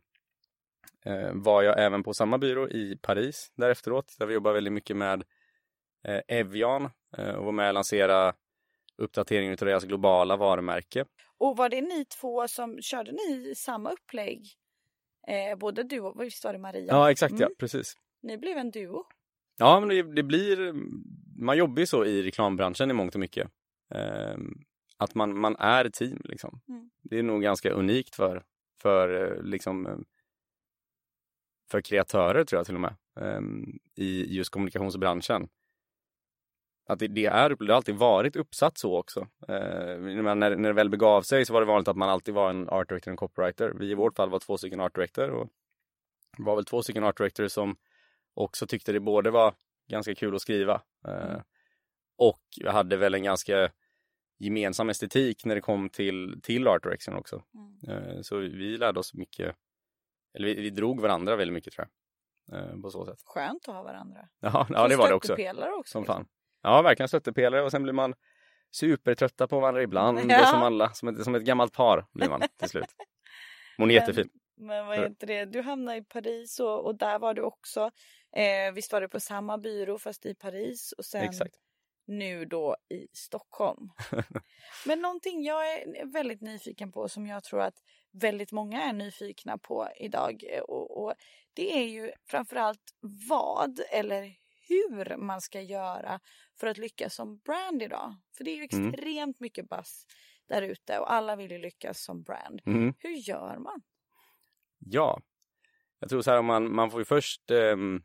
eh 1.04 1.32
var 1.32 1.62
jag 1.62 1.82
även 1.82 2.02
på 2.02 2.14
samma 2.14 2.38
byrå 2.38 2.68
i 2.68 2.99
Paris 3.02 3.52
där 3.56 3.70
efteråt, 3.70 4.16
där 4.18 4.26
vi 4.26 4.34
jobbar 4.34 4.52
väldigt 4.52 4.73
mycket 4.73 4.96
med 4.96 5.25
eh, 6.04 6.20
Evian 6.28 6.90
eh, 7.16 7.28
och 7.34 7.44
var 7.44 7.52
med 7.52 7.68
och 7.68 7.75
lansera 7.75 8.34
uppdateringen 8.96 9.52
av 9.52 9.66
deras 9.66 9.84
globala 9.84 10.37
varumärke. 10.37 11.04
Och 11.38 11.56
var 11.56 11.68
det 11.68 11.80
ni 11.80 12.04
två 12.04 12.49
som 12.49 12.82
körde 12.82 13.12
ni 13.12 13.54
samma 13.56 13.90
upplägg? 13.90 14.46
Eh, 15.28 15.58
både 15.58 15.82
du 15.82 16.00
och 16.00 16.23
visst 16.23 16.44
var 16.44 16.52
det 16.52 16.58
Maria? 16.58 16.87
Ja, 16.87 17.11
exakt 17.11 17.34
ja, 17.38 17.46
Mm. 17.46 17.56
precis. 17.58 17.94
Ni 18.23 18.38
blev 18.38 18.58
en 18.58 18.70
duo. 18.70 19.04
Ja, 19.58 19.80
men 19.80 19.88
det, 19.88 20.02
det 20.02 20.23
blir, 20.23 20.73
man 21.44 21.56
jobbar 21.58 21.80
ju 21.80 21.87
så 21.87 22.04
i 22.04 22.23
reklambranschen 22.23 22.90
i 22.90 22.94
mångt 22.94 23.14
och 23.14 23.20
mycket. 23.20 23.50
Eh, 23.94 24.37
att 24.96 25.14
man, 25.14 25.38
man 25.40 25.56
är 25.56 25.88
team 25.88 26.20
liksom. 26.25 26.61
Mm. 26.68 26.90
Det 27.02 27.18
är 27.18 27.23
nog 27.23 27.42
ganska 27.42 27.70
unikt 27.70 28.14
för, 28.14 28.44
för 28.82 29.32
eh, 29.37 29.42
liksom 29.42 30.04
för 31.70 31.80
kreatörer 31.80 32.44
tror 32.44 32.58
jag 32.58 32.66
till 32.66 32.75
och 32.75 32.80
med 32.80 32.94
eh, 33.20 33.40
i 33.94 34.37
just 34.37 34.50
kommunikationsbranschen. 34.50 35.49
Att 36.86 36.98
det, 36.98 37.08
det 37.08 37.26
är, 37.26 37.48
det 37.48 37.72
har 37.72 37.76
alltid 37.76 37.94
varit 37.94 38.36
uppsatt 38.36 38.78
så 38.78 38.98
också. 38.98 39.20
Eh, 39.48 39.98
när, 39.98 40.34
när 40.34 40.50
det 40.56 40.72
väl 40.72 40.90
begav 40.90 41.22
sig 41.22 41.44
så 41.44 41.52
var 41.52 41.60
det 41.60 41.66
vanligt 41.66 41.88
att 41.88 41.96
man 41.96 42.08
alltid 42.08 42.34
var 42.34 42.50
en 42.50 42.68
art 42.68 42.88
director 42.88 43.10
och 43.10 43.12
en 43.12 43.16
copywriter. 43.16 43.72
Vi 43.78 43.90
i 43.90 43.94
vårt 43.94 44.16
fall 44.16 44.30
var 44.30 44.38
två 44.38 44.56
stycken 44.56 44.80
art 44.80 44.94
director 44.94 45.30
och 45.30 45.48
var 46.38 46.56
väl 46.56 46.64
två 46.64 46.82
stycken 46.82 47.04
art 47.04 47.16
director 47.16 47.48
som 47.48 47.76
också 48.34 48.66
tyckte 48.66 48.92
det 48.92 49.00
både 49.00 49.30
var 49.30 49.54
ganska 49.88 50.14
kul 50.14 50.34
att 50.34 50.42
skriva 50.42 50.82
eh, 51.08 51.40
och 52.18 52.42
jag 52.56 52.72
hade 52.72 52.96
väl 52.96 53.14
en 53.14 53.22
ganska 53.22 53.70
gemensam 54.38 54.90
estetik 54.90 55.44
när 55.44 55.54
det 55.54 55.60
kom 55.60 55.90
till, 55.90 56.40
till 56.42 56.68
art 56.68 56.82
direction 56.82 57.14
också. 57.14 57.42
Mm. 57.54 58.08
Eh, 58.08 58.20
så 58.22 58.36
vi 58.36 58.78
lärde 58.78 59.00
oss 59.00 59.14
mycket 59.14 59.56
eller 60.34 60.48
vi, 60.48 60.54
vi 60.54 60.70
drog 60.70 61.00
varandra 61.00 61.36
väldigt 61.36 61.54
mycket 61.54 61.72
tror 61.72 61.86
jag. 61.86 61.94
Eh, 62.58 62.80
på 62.80 62.90
så 62.90 63.06
sätt. 63.06 63.18
Skönt 63.24 63.68
att 63.68 63.74
ha 63.74 63.82
varandra. 63.82 64.28
Ja, 64.40 64.66
ja 64.70 64.88
det 64.88 64.96
var 64.96 65.08
det 65.08 65.14
också. 65.14 65.32
Också. 65.32 65.92
Som 65.92 66.02
liksom. 66.02 66.04
fan. 66.04 66.26
Ja, 66.64 66.83
verkligen 66.83 67.09
stöttepelare 67.09 67.62
och 67.62 67.71
sen 67.71 67.83
blir 67.83 67.92
man 67.92 68.14
supertrötta 68.71 69.47
på 69.49 69.61
varandra 69.61 69.83
ibland. 69.83 70.28
Det 70.28 70.35
är 70.35 70.40
Ja. 70.40 70.47
som 70.47 70.62
alla, 70.62 70.92
som 70.92 71.09
ett, 71.09 71.25
som 71.25 71.35
ett 71.35 71.42
gammalt 71.42 71.73
par 71.73 72.06
blir 72.12 72.28
man 72.28 72.42
till 72.59 72.68
slut. 72.68 72.87
Hon 73.76 73.90
är 73.90 73.94
jättefin. 73.94 74.28
Men 74.56 74.87
vad 74.87 74.99
heter 74.99 75.26
det, 75.26 75.44
du 75.44 75.62
hamnade 75.62 75.99
i 75.99 76.04
Paris 76.04 76.61
och, 76.61 76.85
och 76.87 76.99
där 76.99 77.18
var 77.18 77.35
du 77.35 77.42
också. 77.42 77.90
Eh, 78.37 78.73
visst 78.75 78.92
var 78.92 79.00
du 79.00 79.09
på 79.09 79.21
samma 79.21 79.59
byrå 79.59 79.99
fast 79.99 80.26
i 80.26 80.35
Paris 80.35 80.92
och 80.92 81.04
sen 81.04 81.25
Exakt. 81.25 81.54
nu 82.06 82.44
då 82.44 82.76
i 82.88 83.06
Stockholm. 83.12 83.90
Men 84.87 85.00
någonting 85.00 85.44
jag 85.44 85.73
är 85.73 86.12
väldigt 86.12 86.40
nyfiken 86.40 86.92
på 86.92 87.09
som 87.09 87.26
jag 87.26 87.44
tror 87.44 87.61
att 87.61 87.75
väldigt 88.12 88.52
många 88.52 88.83
är 88.83 88.92
nyfikna 88.92 89.59
på 89.59 89.88
idag 89.97 90.44
eh, 90.50 90.61
och, 90.62 91.04
och 91.04 91.14
det 91.54 91.78
är 91.78 91.85
ju 91.87 92.12
framförallt 92.30 92.94
vad 93.28 93.80
eller 93.92 94.33
hur 94.68 95.16
man 95.16 95.40
ska 95.40 95.61
göra 95.61 96.21
för 96.61 96.66
att 96.66 96.78
lyckas 96.78 97.14
som 97.14 97.38
brand 97.38 97.83
idag. 97.83 98.14
För 98.37 98.44
det 98.44 98.50
är 98.50 98.56
ju 98.56 98.68
Mm. 98.73 98.88
extremt 98.88 99.40
mycket 99.40 99.68
buzz 99.68 100.06
där 100.49 100.62
ute 100.62 100.99
och 100.99 101.12
alla 101.12 101.37
vill 101.37 101.50
ju 101.50 101.59
lyckas 101.59 102.00
som 102.04 102.23
brand. 102.23 102.61
Mhm. 102.64 102.94
Hur 102.99 103.28
gör 103.28 103.59
man? 103.59 103.83
Ja, 104.78 105.21
jag 105.99 106.09
tror 106.11 106.23
så 106.23 106.30
här 106.30 106.38
om 106.38 106.47
man, 106.47 106.75
man 106.75 106.90
får 106.90 107.00
ju 107.00 107.04
först 107.04 107.50
um, 107.50 108.02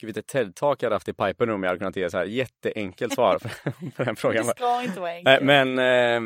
Gud 0.00 0.14
vet 0.14 0.26
TED-talk 0.32 0.82
hade 0.82 0.94
haft 0.94 1.08
i 1.08 1.12
pipen 1.12 1.50
om 1.50 1.62
jag 1.62 1.70
hade 1.70 1.78
kunnat 1.78 1.96
ge 1.96 2.10
så 2.10 2.16
här 2.18 2.24
jätteenkelt 2.24 3.14
svar 3.14 3.38
på 3.38 3.48
den 4.04 4.16
frågan. 4.16 4.46
Det 4.46 4.50
ska 4.50 4.82
inte 4.82 5.00
vara 5.00 5.10
enkelt. 5.10 5.42
Men 5.44 5.78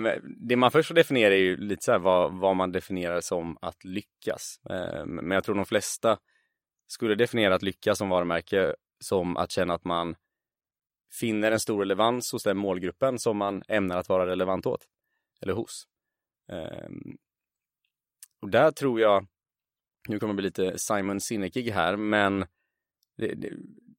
eh, 0.06 0.14
det 0.48 0.56
man 0.56 0.70
först 0.70 0.88
får 0.88 0.94
definiera 0.94 1.34
är 1.34 1.38
ju 1.38 1.56
lite 1.56 1.84
så 1.84 1.92
här 1.92 1.98
vad, 1.98 2.32
vad 2.32 2.56
man 2.56 2.72
definierar 2.72 3.20
som 3.20 3.58
att 3.62 3.84
lyckas. 3.84 4.60
Eh, 4.70 5.06
men 5.06 5.30
jag 5.30 5.44
tror 5.44 5.54
de 5.54 5.64
flesta 5.66 6.18
skulle 6.90 7.14
definiera 7.14 7.54
att 7.54 7.62
lyckas 7.62 7.98
som 7.98 8.08
varumärke 8.08 8.74
som 9.00 9.36
att 9.36 9.50
känna 9.50 9.74
att 9.74 9.84
man 9.84 10.16
finner 11.20 11.52
en 11.52 11.60
stor 11.60 11.78
relevans 11.78 12.32
hos 12.32 12.42
den 12.42 12.56
målgruppen 12.56 13.18
som 13.18 13.36
man 13.36 13.62
ämnar 13.68 13.96
att 13.96 14.08
vara 14.08 14.26
relevant 14.26 14.66
åt. 14.66 14.84
Eller 15.40 15.52
hos. 15.52 15.84
Um, 16.52 17.18
och 18.42 18.50
där 18.50 18.70
tror 18.70 19.00
jag, 19.00 19.26
nu 20.08 20.18
kommer 20.18 20.30
jag 20.30 20.36
bli 20.36 20.44
lite 20.44 20.78
Simon 20.78 21.20
Sinekig 21.20 21.70
här, 21.70 21.96
men 21.96 22.40
det, 23.16 23.34
det, 23.34 23.52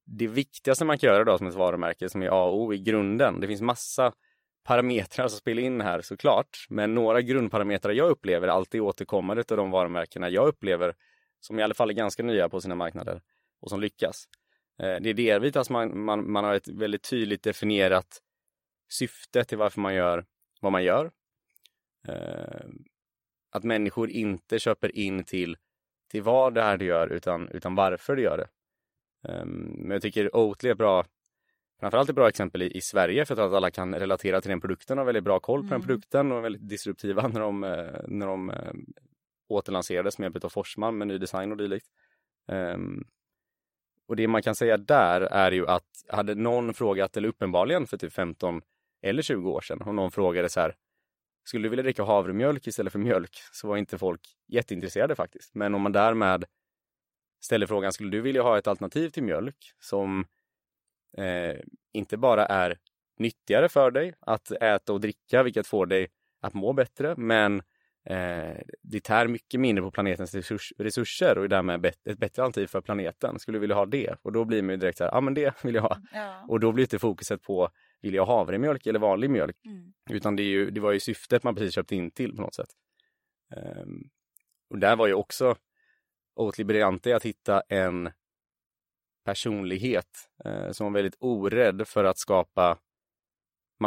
det 0.04 0.26
viktigaste 0.26 0.84
man 0.84 0.98
kan 0.98 1.08
göra 1.08 1.24
då 1.24 1.38
som 1.38 1.46
ett 1.46 1.54
varumärke 1.54 2.08
som 2.08 2.22
är 2.22 2.28
A 2.28 2.44
och 2.44 2.60
O 2.60 2.74
i 2.74 2.78
grunden, 2.78 3.40
det 3.40 3.46
finns 3.46 3.60
massa 3.60 4.12
parametrar 4.64 5.28
som 5.28 5.38
spelar 5.38 5.62
in 5.62 5.80
här 5.80 6.00
såklart, 6.00 6.66
men 6.68 6.94
några 6.94 7.22
grundparametrar 7.22 7.92
jag 7.92 8.10
upplever 8.10 8.48
alltid 8.48 8.80
återkommande 8.80 9.44
av 9.50 9.56
de 9.56 9.70
varumärkena 9.70 10.30
jag 10.30 10.48
upplever 10.48 10.94
som 11.42 11.58
i 11.58 11.62
alla 11.62 11.74
fall 11.74 11.90
är 11.90 11.94
ganska 11.94 12.22
nya 12.22 12.48
på 12.48 12.60
sina 12.60 12.74
marknader 12.74 13.20
och 13.60 13.70
som 13.70 13.80
lyckas. 13.80 14.28
Eh, 14.78 14.96
Det 15.00 15.10
är 15.10 15.14
delvis 15.14 15.56
att 15.56 15.70
man, 15.70 16.04
man, 16.04 16.30
man 16.32 16.44
har 16.44 16.54
ett 16.54 16.68
väldigt 16.68 17.02
tydligt 17.10 17.42
definierat 17.42 18.22
syfte 18.90 19.44
till 19.44 19.58
varför 19.58 19.80
man 19.80 19.94
gör 19.94 20.24
vad 20.60 20.72
man 20.72 20.84
gör. 20.84 21.10
Eh, 22.08 22.68
Att 23.50 23.64
människor 23.64 24.10
inte 24.10 24.58
köper 24.58 24.96
in 24.96 25.24
till, 25.24 25.56
till 26.10 26.22
vad 26.22 26.54
det 26.54 26.60
är 26.60 26.76
du 26.76 26.84
gör 26.84 27.08
utan, 27.08 27.48
utan 27.48 27.74
varför 27.74 28.16
du 28.16 28.22
gör 28.22 28.38
det. 28.38 28.48
Um, 29.28 29.48
men 29.78 29.90
jag 29.90 30.02
tycker 30.02 30.36
Oatly 30.36 30.70
är 30.70 30.74
bra, 30.74 31.04
framförallt 31.80 32.08
ett 32.08 32.14
bra 32.16 32.28
exempel 32.28 32.62
i, 32.62 32.76
i 32.76 32.80
Sverige 32.80 33.24
för 33.24 33.34
att 33.34 33.52
alla 33.52 33.70
kan 33.70 33.94
relatera 33.94 34.40
till 34.40 34.48
den 34.48 34.60
produkten 34.60 34.98
och 34.98 35.00
har 35.00 35.06
väldigt 35.06 35.24
bra 35.24 35.40
koll 35.40 35.60
på 35.60 35.66
den 35.68 35.72
Mm. 35.74 35.86
produkten 35.86 36.32
och 36.32 36.38
är 36.38 36.42
väldigt 36.42 36.68
disruptiva 36.68 37.28
när 37.28 37.40
de, 37.40 37.64
eh, 37.64 38.00
när 38.08 38.26
de 38.26 38.50
eh, 38.50 38.72
återlanserades 39.48 40.18
med 40.18 40.26
hjälp 40.32 40.44
av 40.44 40.48
Forsman 40.48 40.98
med 40.98 41.08
ny 41.08 41.18
design 41.18 41.50
och 41.50 41.56
dylikt. 41.56 41.86
Um, 42.48 43.04
och 44.08 44.16
det 44.16 44.28
man 44.28 44.42
kan 44.42 44.54
säga 44.54 44.76
där 44.76 45.20
är 45.20 45.52
ju 45.52 45.66
att 45.66 46.04
hade 46.08 46.34
någon 46.34 46.74
frågat, 46.74 47.16
eller 47.16 47.28
uppenbarligen 47.28 47.86
för 47.86 47.96
typ 47.96 48.12
15 48.12 48.62
eller 49.02 49.22
20 49.22 49.50
år 49.50 49.60
sedan, 49.60 49.82
om 49.82 49.96
någon 49.96 50.10
frågade 50.10 50.48
så 50.48 50.60
här 50.60 50.74
skulle 51.44 51.64
du 51.64 51.68
vilja 51.68 51.82
dricka 51.82 52.02
havremjölk 52.02 52.66
istället 52.66 52.92
för 52.92 52.98
mjölk? 52.98 53.38
Så 53.52 53.68
var 53.68 53.76
inte 53.76 53.98
folk 53.98 54.20
jätteintresserade 54.48 55.14
faktiskt. 55.14 55.54
Men 55.54 55.74
om 55.74 55.82
man 55.82 55.92
därmed 55.92 56.44
ställer 57.40 57.66
frågan, 57.66 57.92
skulle 57.92 58.10
du 58.10 58.20
vilja 58.20 58.42
ha 58.42 58.58
ett 58.58 58.66
alternativ 58.66 59.10
till 59.10 59.22
mjölk 59.22 59.72
som 59.80 60.26
eh, 61.16 61.56
inte 61.92 62.16
bara 62.16 62.46
är 62.46 62.78
nyttigare 63.18 63.68
för 63.68 63.90
dig 63.90 64.14
att 64.20 64.50
äta 64.50 64.92
och 64.92 65.00
dricka, 65.00 65.42
vilket 65.42 65.66
får 65.66 65.86
dig 65.86 66.08
att 66.40 66.54
må 66.54 66.72
bättre, 66.72 67.16
men 67.16 67.62
eh, 68.04 68.56
det 68.82 69.00
tär 69.00 69.28
mycket 69.28 69.60
mindre 69.60 69.82
på 69.82 69.90
planetens 69.90 70.34
resurs, 70.34 70.72
resurser 70.78 71.38
och 71.38 71.44
är 71.44 71.48
därmed 71.48 71.80
bet- 71.80 72.06
ett 72.06 72.18
bättre 72.18 72.42
alternativ 72.42 72.66
för 72.66 72.80
planeten. 72.80 73.38
Skulle 73.38 73.56
du 73.56 73.60
vilja 73.60 73.76
ha 73.76 73.86
det? 73.86 74.16
Och 74.22 74.32
då 74.32 74.44
blir 74.44 74.62
man 74.62 74.70
ju 74.70 74.76
direkt 74.76 74.98
så 74.98 75.04
här, 75.04 75.10
ja 75.10 75.20
men 75.20 75.34
det 75.34 75.64
vill 75.64 75.74
jag 75.74 75.82
ha. 75.82 75.98
Ja. 76.12 76.44
Och 76.48 76.60
då 76.60 76.72
blir 76.72 76.84
inte 76.84 76.98
fokuset 76.98 77.42
på, 77.42 77.68
vill 78.00 78.14
jag 78.14 78.26
ha 78.26 78.36
havremjölk 78.38 78.86
eller 78.86 78.98
vanlig 78.98 79.30
mjölk? 79.30 79.56
Mm. 79.66 79.92
Utan 80.10 80.36
det, 80.36 80.42
ju, 80.42 80.70
det 80.70 80.80
var 80.80 80.92
ju 80.92 81.00
syftet 81.00 81.42
man 81.42 81.54
precis 81.54 81.74
köpte 81.74 81.96
in 81.96 82.10
till 82.10 82.36
på 82.36 82.42
något 82.42 82.54
sätt. 82.54 82.70
Ehm, 83.56 84.02
och 84.70 84.78
där 84.78 84.96
var 84.96 85.06
ju 85.06 85.14
också 85.14 85.56
Oatly 86.34 86.64
briljant 86.64 87.06
i 87.06 87.12
att 87.12 87.22
hitta 87.22 87.60
en 87.68 88.10
personlighet 89.24 90.28
eh, 90.44 90.70
som 90.70 90.86
var 90.86 90.92
väldigt 90.92 91.16
orädd 91.18 91.88
för 91.88 92.04
att 92.04 92.18
skapa 92.18 92.78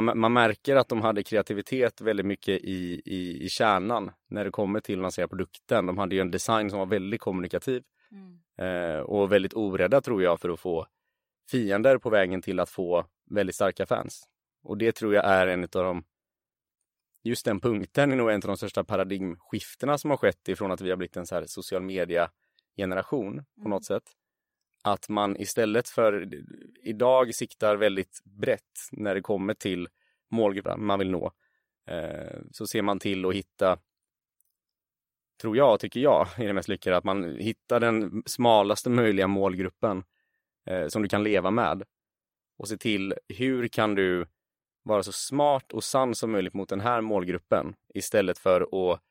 man, 0.04 0.20
man 0.20 0.34
märker 0.34 0.76
att 0.76 0.90
de 0.90 1.02
hade 1.02 1.24
kreativitet 1.24 2.02
väldigt 2.02 2.26
mycket 2.26 2.62
i, 2.62 3.02
i, 3.06 3.44
i 3.46 3.50
kärnan 3.50 4.12
när 4.30 4.46
det 4.46 4.52
kommer 4.52 4.80
till 4.80 5.00
att 5.00 5.02
lansera 5.02 5.28
produkten. 5.28 5.86
De 5.86 5.98
hade 5.98 6.16
ju 6.16 6.22
en 6.22 6.32
design 6.32 6.70
som 6.70 6.80
var 6.80 6.86
väldigt 6.86 7.22
kommunikativ 7.22 7.84
Mm. 8.12 8.40
eh, 8.58 9.00
och 9.00 9.32
väldigt 9.32 9.54
orädda 9.54 10.02
tror 10.02 10.24
jag 10.24 10.40
för 10.42 10.50
att 10.50 10.60
få 10.60 10.88
fiender 11.52 11.98
på 11.98 12.10
vägen 12.10 12.42
till 12.42 12.60
att 12.60 12.70
få 12.70 13.06
väldigt 13.30 13.56
starka 13.56 13.86
fans. 13.86 14.24
Och 14.64 14.78
det 14.78 14.92
tror 14.92 15.14
jag 15.14 15.26
är 15.26 15.48
en 15.48 15.64
av 15.64 15.68
de 15.70 16.04
Just 17.24 17.46
den 17.46 17.60
punkten 17.60 18.12
är 18.12 18.16
nog 18.16 18.30
en 18.30 18.36
av 18.36 18.42
de 18.42 18.58
största 18.58 18.84
paradigmskiftena 18.84 19.98
som 19.98 20.10
har 20.10 20.18
skett 20.18 20.48
ifrån 20.48 20.72
att 20.72 20.82
vi 20.82 20.90
har 20.90 20.98
blivit 20.98 21.18
en 21.18 21.26
så 21.26 21.36
här 21.36 21.46
social 21.48 21.82
media 21.82 22.30
generation 22.78 23.36
på 23.56 23.62
Mm. 23.62 23.70
något 23.70 23.86
sätt. 23.86 24.04
Att 24.86 25.10
man 25.10 25.38
istället 25.38 25.90
för 25.90 26.30
idag 26.84 27.36
siktar 27.36 27.76
väldigt 27.76 28.22
brett 28.24 28.90
när 28.92 29.16
det 29.16 29.22
kommer 29.22 29.54
till 29.54 29.88
målgruppen 30.32 30.86
man 30.86 31.00
vill 31.00 31.12
nå. 31.12 31.32
Eh, 31.88 32.40
så 32.52 32.68
ser 32.68 32.82
man 32.82 33.00
till 33.00 33.26
att 33.26 33.34
hitta 33.34 33.78
tror 35.42 35.58
jag, 35.58 35.80
tycker 35.80 36.00
jag, 36.00 36.28
är 36.38 36.48
det 36.48 36.54
mest 36.54 36.70
lyckade, 36.70 36.98
att 36.98 37.04
man 37.04 37.38
hittar 37.40 37.80
den 37.80 38.24
smalaste 38.26 38.90
möjliga 38.90 39.28
målgruppen 39.28 40.04
eh, 40.66 40.88
som 40.88 41.02
du 41.02 41.10
kan 41.10 41.24
leva 41.24 41.52
med. 41.52 41.84
Och 42.58 42.68
se 42.68 42.78
till 42.78 43.14
hur 43.28 43.68
kan 43.68 43.96
du 43.96 44.26
vara 44.84 45.04
så 45.04 45.12
smart 45.12 45.74
och 45.74 45.84
sann 45.84 46.16
som 46.16 46.32
möjligt 46.32 46.54
mot 46.54 46.70
den 46.70 46.82
här 46.82 47.02
målgruppen 47.02 47.76
istället 47.94 48.38
för 48.38 48.62
att 48.62 49.02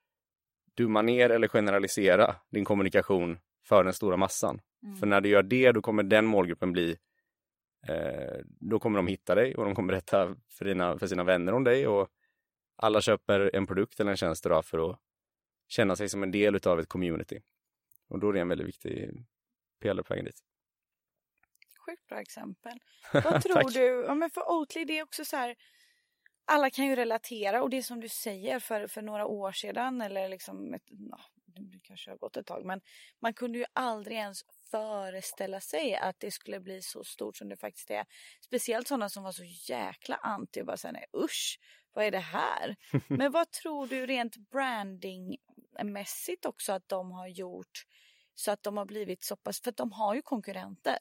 dumma 0.76 1.02
ner 1.02 1.30
eller 1.30 1.48
generalisera 1.48 2.36
din 2.50 2.64
kommunikation 2.64 3.38
för 3.64 3.84
den 3.84 3.92
stora 3.92 4.16
massan. 4.16 4.60
Mm. 4.84 4.96
För 4.96 5.06
när 5.06 5.20
du 5.20 5.28
gör 5.28 5.42
det, 5.42 5.72
då 5.72 5.82
kommer 5.82 6.02
den 6.02 6.26
målgruppen 6.26 6.72
bli 6.72 6.96
eh, 7.88 8.40
då 8.44 8.78
kommer 8.78 8.96
de 8.96 9.06
hitta 9.06 9.34
dig 9.34 9.54
och 9.54 9.64
de 9.64 9.74
kommer 9.74 9.92
berätta 9.92 10.36
för, 10.48 10.64
dina, 10.64 10.98
för 10.98 11.06
sina 11.06 11.24
vänner 11.24 11.52
om 11.52 11.64
dig 11.64 11.86
och 11.86 12.08
alla 12.76 13.00
köper 13.00 13.50
en 13.56 13.66
produkt 13.66 14.00
eller 14.00 14.10
en 14.10 14.16
tjänst 14.16 14.46
idag 14.46 14.64
för 14.64 14.90
att 14.90 15.00
känna 15.68 15.96
sig 15.96 16.08
som 16.08 16.22
en 16.22 16.30
del 16.30 16.54
utav 16.54 16.80
ett 16.80 16.88
community. 16.88 17.40
Och 18.08 18.20
då 18.20 18.28
är 18.28 18.32
det 18.32 18.40
en 18.40 18.48
väldigt 18.48 18.68
viktig 18.68 19.10
pelare 19.80 20.04
på 20.04 20.14
vägen 20.14 20.24
dit. 20.24 20.40
Sjukt 21.86 22.06
bra 22.06 22.20
exempel. 22.20 22.78
Vad 23.12 23.42
tror 23.42 23.70
du? 23.70 24.04
Ja, 24.06 24.14
men 24.14 24.30
för 24.30 24.50
Oatly 24.50 24.84
det 24.84 24.98
är 24.98 25.02
också 25.02 25.24
så 25.24 25.36
här. 25.36 25.56
Alla 26.46 26.70
kan 26.70 26.86
ju 26.86 26.96
relatera 26.96 27.62
och 27.62 27.70
det 27.70 27.82
som 27.82 28.00
du 28.00 28.08
säger 28.08 28.58
för, 28.58 28.86
för 28.86 29.02
några 29.02 29.26
år 29.26 29.52
sedan 29.52 30.00
eller 30.00 30.28
liksom 30.28 30.74
ett, 30.74 30.90
ja, 31.54 31.62
det 31.62 31.80
kanske 31.82 32.10
har 32.10 32.18
gått 32.18 32.36
ett 32.36 32.46
tag 32.46 32.64
men 32.64 32.80
man 33.20 33.34
kunde 33.34 33.58
ju 33.58 33.64
aldrig 33.72 34.16
ens 34.16 34.40
föreställa 34.70 35.60
sig 35.60 35.96
att 35.96 36.20
det 36.20 36.30
skulle 36.30 36.60
bli 36.60 36.82
så 36.82 37.04
stort 37.04 37.36
som 37.36 37.48
det 37.48 37.56
faktiskt 37.56 37.90
är. 37.90 38.04
Speciellt 38.40 38.88
sådana 38.88 39.08
som 39.08 39.22
var 39.22 39.32
så 39.32 39.44
jäkla 39.68 40.16
anti 40.16 40.60
och 40.60 40.66
bara 40.66 40.76
säga 40.76 40.92
nej 40.92 41.04
usch, 41.24 41.58
vad 41.92 42.04
är 42.04 42.10
det 42.10 42.18
här? 42.18 42.76
Men 43.08 43.32
vad 43.32 43.50
tror 43.50 43.86
du 43.86 44.06
rent 44.06 44.36
brandingmässigt 44.36 46.46
också 46.46 46.72
att 46.72 46.88
de 46.88 47.10
har 47.12 47.28
gjort 47.28 47.82
så 48.34 48.50
att 48.50 48.62
de 48.62 48.76
har 48.76 48.86
blivit 48.86 49.24
så 49.24 49.36
pass, 49.36 49.60
för 49.62 49.70
att 49.70 49.76
de 49.76 49.92
har 49.92 50.14
ju 50.14 50.22
konkurrenter 50.22 50.98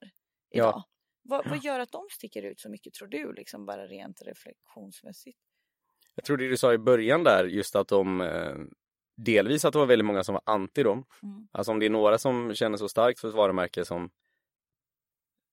Ja. 0.49 0.69
idag. 0.69 0.83
Vad, 1.25 1.49
vad 1.49 1.63
gör 1.63 1.79
att 1.79 1.91
de 1.91 2.07
sticker 2.11 2.43
ut 2.43 2.59
så 2.59 2.69
mycket 2.69 2.93
tror 2.93 3.07
du, 3.07 3.33
liksom 3.33 3.65
bara 3.65 3.87
rent 3.87 4.21
reflektionsmässigt? 4.21 5.39
Jag 6.15 6.25
tror 6.25 6.37
det 6.37 6.49
du 6.49 6.57
sa 6.57 6.73
i 6.73 6.77
början 6.77 7.23
där, 7.23 7.45
just 7.45 7.75
att 7.75 7.87
de 7.87 8.21
eh, 8.21 8.55
delvis 9.15 9.65
att 9.65 9.73
det 9.73 9.79
var 9.79 9.85
väldigt 9.85 10.05
många 10.05 10.23
som 10.23 10.33
var 10.33 10.41
anti 10.45 10.83
dem. 10.83 11.05
Mm. 11.23 11.47
Alltså 11.51 11.71
om 11.71 11.79
det 11.79 11.85
är 11.85 11.89
några 11.89 12.17
som 12.17 12.55
känner 12.55 12.77
så 12.77 12.89
starkt 12.89 13.19
för 13.19 13.27
ett 13.27 13.33
varumärke 13.33 13.85
som 13.85 14.09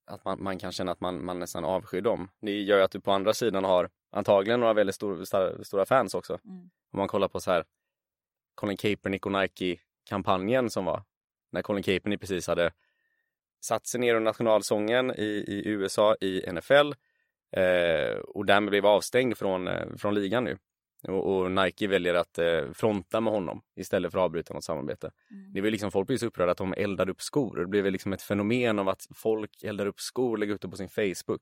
att 0.07 0.25
man, 0.25 0.43
man 0.43 0.59
kan 0.59 0.73
känna 0.73 0.93
att 0.93 1.01
man, 1.01 1.25
man 1.25 1.39
nästan 1.39 1.65
avskyr 1.65 2.01
dem. 2.01 2.29
Det 2.41 2.61
gör 2.61 2.77
ju 2.77 2.83
att 2.83 2.91
du 2.91 3.01
på 3.01 3.13
andra 3.13 3.35
sidan 3.35 3.65
har 3.65 3.91
antagligen 4.11 4.61
några 4.61 4.73
väldigt 4.73 4.95
stor, 4.95 5.25
star, 5.25 5.63
stora 5.63 5.87
fans 5.87 6.15
också. 6.15 6.39
Mm. 6.45 6.71
Om 6.93 6.99
man 6.99 7.09
kollar 7.09 7.29
på 7.29 7.41
så 7.41 7.51
här 7.51 7.65
Colin 8.55 8.77
Kaepernick 8.77 9.27
och 9.27 9.33
Nike 9.33 9.77
kampanjen 10.09 10.71
som 10.71 10.85
var 10.85 11.03
när 11.51 11.63
Colin 11.63 11.83
Kaepernick 11.83 12.21
precis 12.21 12.47
hade 12.47 12.73
satt 13.61 13.87
sig 13.87 14.01
ner 14.01 14.15
under 14.15 14.31
nationalsången 14.31 15.11
i, 15.11 15.45
i 15.49 15.69
USA 15.69 16.17
i 16.21 16.53
NFL 16.53 16.93
eh, 17.57 18.19
och 18.19 18.47
därmed 18.47 18.71
blev 18.71 18.87
avstängd 18.87 19.39
från, 19.39 19.69
eh, 19.69 19.97
från 19.97 20.15
ligan 20.15 20.45
nu. 20.45 20.59
Och, 21.09 21.37
och, 21.37 21.51
Nike 21.51 21.89
väljer 21.89 22.15
att 22.15 22.39
eh, 22.39 22.73
fronta 22.73 23.21
med 23.21 23.33
honom 23.33 23.63
istället 23.77 24.13
för 24.13 24.19
att 24.19 24.25
avbryta 24.25 24.55
något 24.55 24.65
samarbete. 24.65 25.11
Mm. 25.31 25.53
Det 25.53 25.61
var 25.61 25.71
liksom, 25.71 25.91
folk 25.91 26.07
blev 26.07 26.17
så 26.17 26.27
upprörda 26.27 26.53
att 26.53 26.59
de 26.59 26.75
eldade 26.77 27.13
upp 27.13 27.23
skor. 27.23 27.57
Det 27.57 27.67
blev 27.67 27.93
liksom 27.93 28.13
ett 28.13 28.23
fenomen 28.23 28.79
av 28.79 28.89
att 28.89 29.07
folk 29.15 29.63
eldar 29.63 29.87
upp 29.87 30.01
skor 30.01 30.31
och 30.31 30.39
lägger 30.39 30.55
ut 30.55 30.61
det 30.61 30.69
på 30.69 30.77
sin 30.77 30.89
Facebook. 30.89 31.41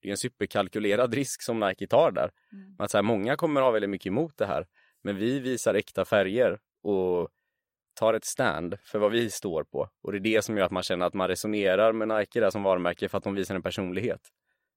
Det 0.00 0.08
är 0.08 0.10
en 0.10 0.16
superkalkylerad 0.16 1.14
risk 1.14 1.42
som 1.42 1.60
Nike 1.60 1.86
tar 1.86 2.10
där. 2.10 2.30
Mm. 2.52 2.76
Att 2.78 2.90
så 2.90 2.96
här, 2.96 3.02
många 3.02 3.36
kommer 3.36 3.60
ha 3.60 3.70
väldigt 3.70 3.90
mycket 3.90 4.06
emot 4.06 4.36
det 4.36 4.46
här. 4.46 4.66
Men 5.02 5.16
vi 5.16 5.40
visar 5.40 5.74
äkta 5.74 6.04
färger 6.04 6.58
och 6.82 7.28
tar 7.94 8.14
ett 8.14 8.24
stand 8.24 8.76
för 8.84 8.98
vad 8.98 9.12
vi 9.12 9.30
står 9.30 9.64
på. 9.64 9.88
Och 10.02 10.12
det 10.12 10.18
är 10.18 10.20
det 10.20 10.42
som 10.42 10.56
gör 10.56 10.64
att 10.64 10.72
man 10.72 10.82
känner 10.82 11.06
att 11.06 11.14
man 11.14 11.28
resonerar 11.28 11.92
med 11.92 12.08
Nike 12.08 12.40
där 12.40 12.50
som 12.50 12.62
varumärke 12.62 13.08
för 13.08 13.18
att 13.18 13.24
de 13.24 13.34
visar 13.34 13.54
en 13.54 13.62
personlighet. 13.62 14.20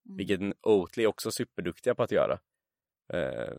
Mm. 0.06 0.16
Vilket 0.16 0.40
Oatly 0.62 1.04
är 1.04 1.06
också 1.06 1.30
superduktiga 1.30 1.94
på 1.94 2.02
att 2.02 2.12
göra. 2.12 2.38
Eh, 3.12 3.54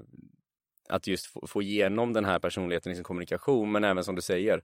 att 0.89 1.08
just 1.08 1.25
få, 1.25 1.48
få 1.48 1.62
igenom 1.62 2.13
den 2.13 2.25
här 2.25 2.39
personligheten 2.39 2.91
i 2.91 2.96
sin 2.96 3.03
kommunikation, 3.03 3.72
men 3.72 3.84
även 3.84 4.03
som 4.03 4.15
du 4.15 4.22
säger, 4.22 4.62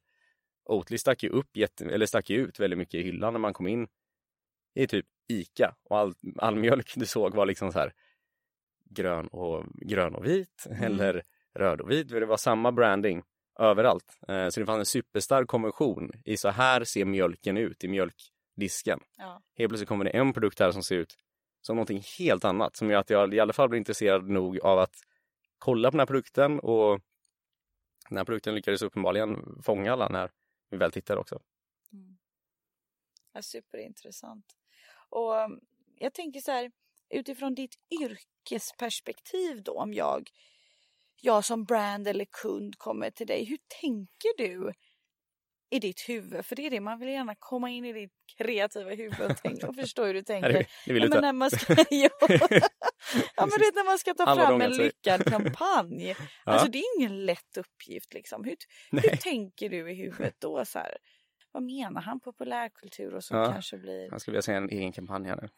Oatly 0.66 0.98
stack 0.98 1.24
ju, 1.24 1.30
upp 1.30 1.58
jätte, 1.58 1.86
eller 1.86 2.06
stack 2.06 2.30
ut 2.30 2.60
väldigt 2.60 2.80
mycket 2.80 2.96
i 2.96 3.04
hyllan 3.04 3.34
när 3.34 3.40
man 3.40 3.54
kom 3.54 3.68
in 3.68 3.88
i 4.76 4.88
typ 4.88 5.06
ICA 5.28 5.76
och 5.84 5.98
all, 5.98 6.14
all 6.38 6.56
mjölk 6.56 6.94
du 6.96 7.06
såg 7.06 7.36
var 7.36 7.46
liksom 7.46 7.72
så 7.72 7.80
här 7.80 7.94
grön 8.90 9.28
och, 9.28 9.66
grön 9.76 10.16
och 10.16 10.26
vit 10.26 10.68
mm. 10.70 10.84
eller 10.84 11.24
röd 11.54 11.82
och 11.82 11.92
vit. 11.92 12.10
Det 12.10 12.26
var 12.26 12.38
samma 12.38 12.72
branding 12.72 13.24
överallt. 13.60 14.20
Eh, 14.28 14.50
så 14.50 14.60
det 14.60 14.66
fanns 14.66 14.80
en 14.80 14.86
superstark 14.86 15.48
konvention 15.48 16.12
i 16.26 16.38
så 16.38 16.50
här 16.50 16.84
ser 16.84 17.06
mjölken 17.06 17.58
ut 17.58 17.84
i 17.84 17.88
mjölkdisken. 17.88 19.00
Ja. 19.18 19.42
Helt 19.58 19.70
plötsligt 19.70 19.90
kommer 19.90 20.06
det 20.06 20.12
en 20.12 20.34
produkt 20.34 20.60
här 20.60 20.72
som 20.72 20.84
ser 20.84 20.96
ut 20.96 21.16
som 21.62 21.76
någonting 21.76 22.04
helt 22.20 22.46
annat 22.46 22.76
som 22.76 22.90
gör 22.90 23.00
att 23.00 23.10
jag 23.10 23.34
i 23.34 23.40
alla 23.40 23.54
fall 23.54 23.70
blir 23.70 23.78
intresserad 23.78 24.30
nog 24.30 24.60
av 24.60 24.80
att 24.80 24.96
kolla 25.58 25.92
på 25.92 25.92
den 25.92 26.00
här 26.00 26.06
produkten 26.06 26.60
och 26.60 27.02
den 28.10 28.18
här 28.18 28.26
produkten 28.26 28.56
lyckades 28.56 28.82
uppenbarligen 28.82 29.62
fånga 29.64 29.94
alla 29.94 30.10
när 30.10 30.32
vi 30.70 30.78
väl 30.78 30.92
tittade 30.92 31.20
också. 31.20 31.42
Mm. 31.94 32.18
Ja, 33.34 33.42
superintressant. 33.42 34.46
Och 35.10 35.42
mm, 35.42 35.60
jag 35.96 36.14
tänker 36.14 36.40
så 36.40 36.52
här 36.52 36.72
utifrån 37.10 37.56
ditt 37.56 37.76
yrkesperspektiv 38.02 39.64
då 39.64 39.80
om 39.80 39.94
jag 39.94 40.30
jag 41.22 41.46
som 41.46 41.64
brand 41.64 42.08
eller 42.08 42.26
kund 42.26 42.78
kommer 42.78 43.10
till 43.10 43.28
dig. 43.28 43.46
Hur 43.46 43.58
tänker 43.82 44.38
du 44.38 44.74
i 45.70 45.80
ditt 45.80 46.10
huvud? 46.10 46.46
För 46.46 46.56
det 46.56 46.66
är 46.66 46.70
det, 46.70 46.80
man 46.80 47.00
vill 47.00 47.10
gärna 47.10 47.36
komma 47.40 47.70
in 47.70 47.86
i 47.86 47.94
ditt 47.94 48.12
kreativa 48.38 48.90
huvud 48.90 49.22
och, 49.22 49.38
tänka, 49.38 49.68
och 49.68 49.76
förstå 49.82 50.06
hur 50.06 50.14
du 50.14 50.22
tänker. 50.22 50.54
Det, 50.54 50.66
det 50.86 50.94
vill 50.94 51.02
du 51.02 51.08
ja, 51.08 51.14
men 51.14 51.22
när 51.22 51.34
man 51.34 51.52
ska, 51.52 51.74
ja. 51.90 52.10
ja, 53.36 53.46
men 53.46 53.60
det 53.60 53.66
är 53.66 53.76
när 53.76 53.86
man 53.86 54.00
ska 54.00 54.14
ta 54.14 54.36
fram 54.36 54.62
en 54.62 54.72
lyckad 54.72 55.26
kampanj. 55.26 56.08
ja. 56.10 56.16
Alltså 56.44 56.72
det 56.72 56.78
är 56.78 57.00
ingen 57.00 57.26
lätt 57.26 57.58
uppgift 57.58 58.14
liksom. 58.14 58.44
Hur, 58.44 58.56
hur 58.92 59.18
tänker 59.18 59.70
du 59.70 59.92
i 59.92 59.96
huvudet 59.96 60.36
då? 60.40 60.66
Så 60.66 60.80
här? 60.80 60.98
Vad 61.52 61.64
menar 61.64 62.02
han? 62.02 62.20
Populärkultur 62.20 63.16
och 63.16 63.24
så 63.24 63.36
ja. 63.36 63.52
kanske 63.52 63.78
blir... 63.78 64.10
Han 64.10 64.20
skulle 64.20 64.34
vilja 64.34 64.42
säga 64.42 64.58
en 64.58 64.70
egen 64.70 64.92
kampanj 64.92 65.28
här 65.28 65.36
nu. 65.42 65.50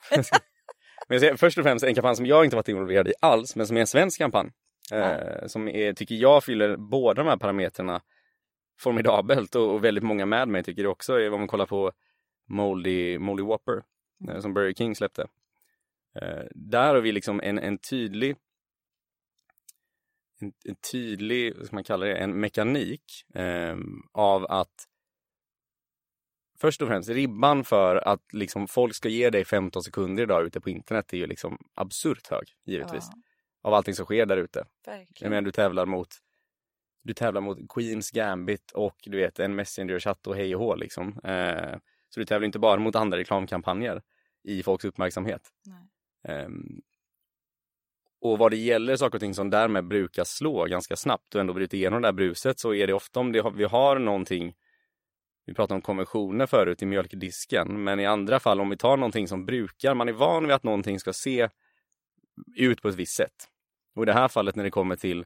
men 1.08 1.16
jag 1.16 1.20
säger, 1.20 1.36
först 1.36 1.58
och 1.58 1.64
främst 1.64 1.86
en 1.86 1.96
kampanj 1.96 2.16
som 2.16 2.26
jag 2.26 2.46
inte 2.46 2.56
varit 2.56 2.68
involverad 2.68 3.08
i 3.08 3.14
alls, 3.22 3.56
men 3.56 3.68
som 3.68 3.78
är 3.78 3.82
en 3.82 3.88
svensk 3.88 4.18
kampanj. 4.18 4.52
Eh, 4.92 5.48
som 5.48 5.68
är, 5.68 5.94
tycker 5.94 6.16
jag 6.16 6.44
fyller 6.44 6.78
båda 6.78 7.24
de 7.24 7.30
här 7.30 7.38
parametrarna 7.38 8.02
formidabelt 8.78 9.56
och, 9.56 9.74
och, 9.74 9.84
väldigt 9.84 10.04
många 10.04 10.26
med 10.26 10.48
mig 10.48 10.64
tycker 10.64 10.84
det 10.84 10.90
också 10.90 11.14
är 11.14 11.34
om 11.34 11.40
man 11.40 11.48
kollar 11.48 11.66
på 11.66 11.92
Moldy, 12.46 13.20
Moldy 13.20 13.44
Whopper 13.44 13.84
eh, 14.30 14.40
som 14.40 14.54
Burger 14.54 14.74
King 14.74 14.96
släppte. 14.96 15.28
Eh, 16.16 16.44
där 16.52 16.94
har 16.94 17.02
vi 17.02 17.12
liksom 17.12 17.42
en, 17.44 17.60
en 17.60 17.78
tydlig 17.78 18.36
en, 20.40 20.54
en 20.66 20.76
tydlig, 20.92 21.58
vad 21.58 21.66
ska 21.66 21.76
man 21.76 21.84
kalla 21.84 22.06
det, 22.06 22.16
en 22.16 22.40
mekanik 22.40 23.26
ehm, 23.34 24.02
av 24.12 24.46
att 24.46 24.88
först 26.60 26.82
och 26.82 26.88
främst 26.88 27.10
ribban 27.10 27.64
för 27.64 27.96
att 27.96 28.34
liksom 28.34 28.68
folk 28.68 28.96
ska 28.96 29.10
ge 29.10 29.30
dig 29.30 29.46
15 29.46 29.84
sekunder 29.84 30.24
idag 30.24 30.46
ute 30.46 30.62
på 30.62 30.70
internet 30.70 31.14
är 31.14 31.18
ju 31.18 31.28
liksom 31.28 31.58
absurt 31.74 32.28
hög 32.28 32.48
givetvis. 32.66 33.06
Ja 33.12 33.22
av 33.68 33.74
allting 33.74 33.96
som 33.96 34.06
sker 34.06 34.26
där 34.26 34.38
ute. 34.38 34.66
Jag 35.20 35.30
menar, 35.30 35.42
du 35.42 35.52
tävlar 35.52 35.86
mot 35.86 36.16
du 37.08 37.14
tävlar 37.14 37.42
mot 37.42 37.58
Queens 37.70 38.12
Gambit 38.12 38.72
och 38.72 38.98
du 39.06 39.18
vet 39.18 39.40
en 39.40 39.56
Messenger-chatt 39.56 40.28
och 40.28 40.36
hej 40.36 40.56
och 40.56 40.62
hå 40.62 40.76
liksom. 40.76 41.20
Eh, 41.24 41.78
så 42.10 42.20
du 42.20 42.26
tävlar 42.26 42.46
inte 42.46 42.60
bara 42.60 42.80
mot 42.80 42.96
andra 42.96 43.18
reklamkampanjer 43.18 44.02
i 44.44 44.64
folks 44.64 44.86
uppmärksamhet. 44.86 45.42
Eh, 46.28 46.48
och 48.22 48.38
vad 48.38 48.52
det 48.52 48.58
gäller 48.58 48.96
saker 48.96 49.16
och 49.16 49.20
ting 49.20 49.34
som 49.34 49.50
därmed 49.50 49.88
brukar 49.88 50.24
slå 50.24 50.66
ganska 50.66 50.96
snabbt 50.96 51.36
och 51.36 51.42
ändå 51.42 51.54
bryta 51.54 51.76
igenom 51.76 52.02
det 52.02 52.08
där 52.08 52.14
bruset 52.14 52.60
så 52.60 52.74
är 52.74 52.88
det 52.88 52.94
ofta 52.94 53.20
om 53.20 53.32
det, 53.32 53.52
vi 53.56 53.64
har 53.64 54.00
någonting 54.00 54.56
vi 55.46 55.54
pratade 55.54 55.76
om 55.76 55.82
konventioner 55.82 56.46
förut 56.46 56.82
i 56.82 56.86
mjölkdisken, 56.86 57.84
men 57.84 58.00
i 58.00 58.06
andra 58.06 58.40
fall 58.40 58.62
om 58.62 58.70
vi 58.70 58.78
tar 58.78 58.98
någonting 58.98 59.28
som 59.28 59.46
brukar, 59.46 59.94
man 59.94 60.10
är 60.10 60.14
van 60.14 60.44
vid 60.44 60.56
att 60.56 60.64
någonting 60.64 61.00
ska 61.00 61.14
se 61.14 61.50
ut 62.56 62.82
på 62.82 62.88
ett 62.88 62.96
visst 62.96 63.16
sätt. 63.16 63.50
Och 63.96 64.04
i 64.04 64.06
det 64.06 64.14
här 64.14 64.28
fallet 64.28 64.56
när 64.56 64.64
det 64.64 64.72
kommer 64.72 64.96
till 64.96 65.26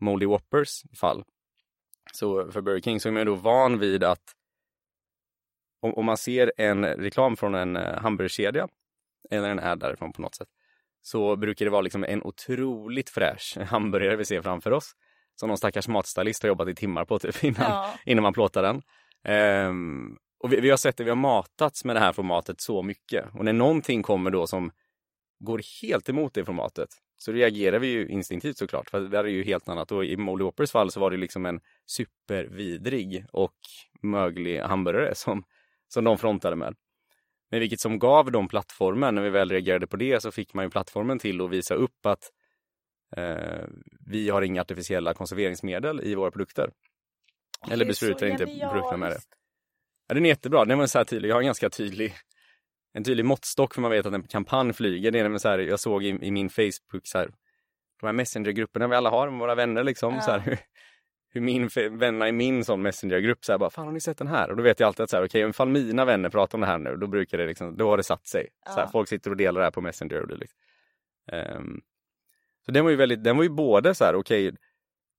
Moldy 0.00 0.26
Whoppers 0.26 0.82
fall, 1.00 1.24
så 2.12 2.52
för 2.52 2.60
Burger 2.60 2.80
King 2.80 3.00
så 3.00 3.08
är 3.08 3.12
man 3.12 3.26
då 3.26 3.34
van 3.34 3.78
vid 3.78 4.04
att 4.04 4.34
om, 5.80 5.94
om 5.94 6.04
man 6.04 6.16
ser 6.16 6.52
en 6.56 6.84
reklam 6.84 7.36
från 7.36 7.54
en 7.54 7.76
uh, 7.76 7.98
hamburgerkedja, 7.98 8.68
eller 9.30 9.50
en 9.50 9.58
ad 9.58 9.80
därifrån 9.80 10.12
på 10.12 10.22
något 10.22 10.34
sätt, 10.34 10.48
så 11.02 11.36
brukar 11.36 11.64
det 11.64 11.70
vara 11.70 11.80
liksom 11.80 12.04
en 12.04 12.22
otroligt 12.22 13.10
fräsch 13.10 13.58
hamburgare 13.66 14.16
vi 14.16 14.24
ser 14.24 14.42
framför 14.42 14.70
oss. 14.70 14.92
Som 15.34 15.48
någon 15.48 15.58
stackars 15.58 15.88
matstylist 15.88 16.42
har 16.42 16.48
jobbat 16.48 16.68
i 16.68 16.74
timmar 16.74 17.04
på 17.04 17.18
typ 17.18 17.44
innan, 17.44 17.70
ja. 17.70 17.94
innan 18.04 18.22
man 18.22 18.32
plåtar 18.32 18.62
den. 18.62 18.82
Um, 19.68 20.18
och 20.38 20.52
vi, 20.52 20.60
vi, 20.60 20.70
har 20.70 20.76
sett 20.76 20.96
det, 20.96 21.04
vi 21.04 21.10
har 21.10 21.16
matats 21.16 21.84
med 21.84 21.96
det 21.96 22.00
här 22.00 22.12
formatet 22.12 22.60
så 22.60 22.82
mycket. 22.82 23.24
Och 23.34 23.44
när 23.44 23.52
någonting 23.52 24.02
kommer 24.02 24.30
då 24.30 24.46
som 24.46 24.70
går 25.38 25.60
helt 25.82 26.08
emot 26.08 26.34
det 26.34 26.44
formatet 26.44 26.88
så 27.22 27.32
reagerar 27.32 27.78
vi 27.78 27.86
ju 27.86 28.08
instinktivt 28.08 28.58
såklart. 28.58 28.90
För 28.90 29.00
det 29.00 29.08
där 29.08 29.24
är 29.24 29.28
ju 29.28 29.44
helt 29.44 29.68
annat. 29.68 29.92
Och 29.92 30.04
i 30.04 30.16
Molly 30.16 30.44
Whoppers 30.44 30.70
fall 30.70 30.90
så 30.90 31.00
var 31.00 31.10
det 31.10 31.16
liksom 31.16 31.46
en 31.46 31.60
supervidrig 31.86 33.24
och 33.32 33.56
möglig 34.02 34.60
hamburgare 34.60 35.14
som, 35.14 35.44
som 35.88 36.04
de 36.04 36.18
frontade 36.18 36.56
med. 36.56 36.74
Men 37.50 37.60
vilket 37.60 37.80
som 37.80 37.98
gav 37.98 38.32
dem 38.32 38.48
plattformen, 38.48 39.14
när 39.14 39.22
vi 39.22 39.30
väl 39.30 39.50
reagerade 39.50 39.86
på 39.86 39.96
det 39.96 40.22
så 40.22 40.30
fick 40.30 40.54
man 40.54 40.64
ju 40.64 40.70
plattformen 40.70 41.18
till 41.18 41.40
att 41.40 41.50
visa 41.50 41.74
upp 41.74 42.06
att 42.06 42.32
eh, 43.16 43.64
vi 44.06 44.30
har 44.30 44.42
inga 44.42 44.60
artificiella 44.60 45.14
konserveringsmedel 45.14 46.00
i 46.00 46.14
våra 46.14 46.30
produkter. 46.30 46.70
Eller 47.70 47.84
besprutar 47.84 48.26
inte 48.26 48.46
produkterna 48.46 48.96
med 48.96 49.10
det. 49.10 49.20
Ja, 50.08 50.14
den 50.14 50.24
är 50.24 50.28
jättebra. 50.28 50.64
Den 50.64 50.78
var 50.78 50.86
så 50.86 50.98
här 50.98 51.04
tydlig. 51.04 51.28
Jag 51.28 51.34
har 51.34 51.40
en 51.40 51.46
ganska 51.46 51.70
tydlig 51.70 52.14
en 52.92 53.04
tydlig 53.04 53.24
måttstock 53.24 53.74
för 53.74 53.80
man 53.80 53.90
vet 53.90 54.06
att 54.06 54.14
en 54.14 54.22
kampanj 54.22 54.72
flyger. 54.72 55.10
Det 55.10 55.18
är 55.18 55.38
så 55.38 55.48
här, 55.48 55.58
jag 55.58 55.80
såg 55.80 56.04
i, 56.04 56.08
i 56.08 56.30
min 56.30 56.50
Facebook 56.50 57.06
så 57.06 57.18
här, 57.18 57.30
de 58.00 58.06
här 58.06 58.12
messengergrupperna 58.12 58.88
vi 58.88 58.96
alla 58.96 59.10
har 59.10 59.30
med 59.30 59.40
våra 59.40 59.54
vänner 59.54 59.84
liksom. 59.84 60.14
Ja. 60.14 60.20
Så 60.20 60.30
här, 60.30 60.58
hur, 61.32 61.40
min 61.40 61.68
vänner 61.98 62.26
i 62.26 62.32
min 62.32 62.64
sån 62.64 62.82
messengergrupp 62.82 63.44
så 63.44 63.52
här, 63.52 63.58
bara, 63.58 63.70
fan 63.70 63.86
har 63.86 63.92
ni 63.92 64.00
sett 64.00 64.18
den 64.18 64.28
här? 64.28 64.50
Och 64.50 64.56
då 64.56 64.62
vet 64.62 64.80
jag 64.80 64.86
alltid 64.86 65.04
att 65.04 65.10
så 65.10 65.16
här, 65.16 65.24
okej, 65.24 65.42
okay, 65.42 65.50
ifall 65.50 65.68
mina 65.68 66.04
vänner 66.04 66.28
pratar 66.28 66.58
om 66.58 66.60
det 66.60 66.66
här 66.66 66.78
nu, 66.78 66.96
då 66.96 67.06
brukar 67.06 67.38
det 67.38 67.46
liksom, 67.46 67.76
då 67.76 67.90
har 67.90 67.96
det 67.96 68.02
satt 68.02 68.26
sig. 68.26 68.48
Ja. 68.64 68.72
Så 68.72 68.80
här, 68.80 68.86
folk 68.86 69.08
sitter 69.08 69.30
och 69.30 69.36
delar 69.36 69.60
det 69.60 69.66
här 69.66 69.70
på 69.70 69.80
Messenger 69.80 70.20
och 70.20 70.28
det 70.28 70.36
liksom. 70.36 70.58
Um, 71.32 71.80
så 72.64 72.72
den 72.72 72.84
var 72.84 72.90
ju 72.90 72.96
väldigt, 72.96 73.24
den 73.24 73.36
var 73.36 73.42
ju 73.42 73.50
både 73.50 73.94
så 73.94 74.04
här, 74.04 74.14
okej, 74.14 74.48
okay, 74.48 74.58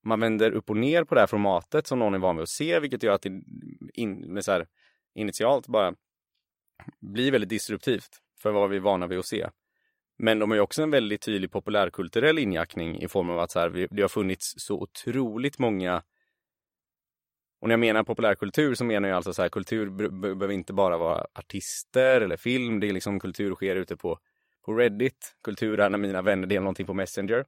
man 0.03 0.19
vänder 0.19 0.51
upp 0.51 0.69
och 0.69 0.77
ner 0.77 1.03
på 1.03 1.15
det 1.15 1.21
här 1.21 1.27
formatet 1.27 1.87
som 1.87 1.99
någon 1.99 2.13
är 2.13 2.19
van 2.19 2.35
vid 2.35 2.43
att 2.43 2.49
se, 2.49 2.79
vilket 2.79 3.03
gör 3.03 3.13
att 3.13 3.21
det 3.21 3.41
in, 3.93 4.43
så 4.43 4.51
här, 4.51 4.67
initialt 5.15 5.67
bara 5.67 5.93
blir 6.99 7.31
väldigt 7.31 7.49
disruptivt 7.49 8.09
för 8.41 8.51
vad 8.51 8.69
vi 8.69 8.75
är 8.75 8.81
vana 8.81 9.07
vid 9.07 9.19
att 9.19 9.25
se. 9.25 9.49
Men 10.17 10.39
de 10.39 10.49
har 10.51 10.55
ju 10.55 10.61
också 10.61 10.83
en 10.83 10.91
väldigt 10.91 11.21
tydlig 11.21 11.51
populärkulturell 11.51 12.39
injackning 12.39 13.01
i 13.01 13.07
form 13.07 13.29
av 13.29 13.39
att 13.39 13.51
så 13.51 13.59
här, 13.59 13.87
det 13.91 14.01
har 14.01 14.09
funnits 14.09 14.53
så 14.57 14.81
otroligt 14.81 15.59
många 15.59 16.03
och 17.61 17.67
när 17.67 17.73
jag 17.73 17.79
menar 17.79 18.03
populärkultur 18.03 18.75
så 18.75 18.85
menar 18.85 19.09
jag 19.09 19.15
alltså 19.15 19.33
så 19.33 19.41
här, 19.41 19.49
kultur 19.49 20.09
behöver 20.09 20.51
inte 20.51 20.73
bara 20.73 20.97
vara 20.97 21.25
artister 21.33 22.21
eller 22.21 22.37
film. 22.37 22.79
Det 22.79 22.89
är 22.89 22.93
liksom 22.93 23.19
kultur 23.19 23.55
sker 23.55 23.75
ute 23.75 23.97
på, 23.97 24.19
på 24.65 24.73
Reddit. 24.73 25.35
Kultur 25.43 25.79
är 25.79 25.89
när 25.89 25.97
mina 25.97 26.21
vänner 26.21 26.47
delar 26.47 26.61
någonting 26.61 26.85
på 26.85 26.93
Messenger 26.93 27.45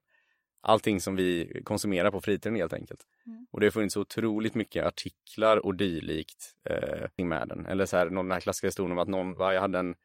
allting 0.63 1.01
som 1.01 1.15
vi 1.15 1.61
konsumerar 1.63 2.11
på 2.11 2.21
fritiden 2.21 2.55
helt 2.55 2.73
enkelt. 2.73 3.01
Mm. 3.25 3.47
Och 3.51 3.59
det 3.59 3.65
har 3.65 3.71
funnits 3.71 3.93
så 3.93 4.01
otroligt 4.01 4.55
mycket 4.55 4.85
artiklar 4.85 5.65
och 5.65 5.75
dylikt 5.75 6.55
eh, 6.69 7.25
med 7.25 7.47
den. 7.47 7.65
Eller 7.65 7.85
så 7.85 7.97
här, 7.97 8.09
någon 8.09 8.25
den 8.25 8.31
här 8.31 8.39
klassiska 8.39 8.67
historien 8.67 8.91
om 8.91 8.97
att 8.97 9.07
någon, 9.07 9.33
va, 9.33 9.53
jag 9.53 9.61
hade 9.61 9.79
en 9.79 9.95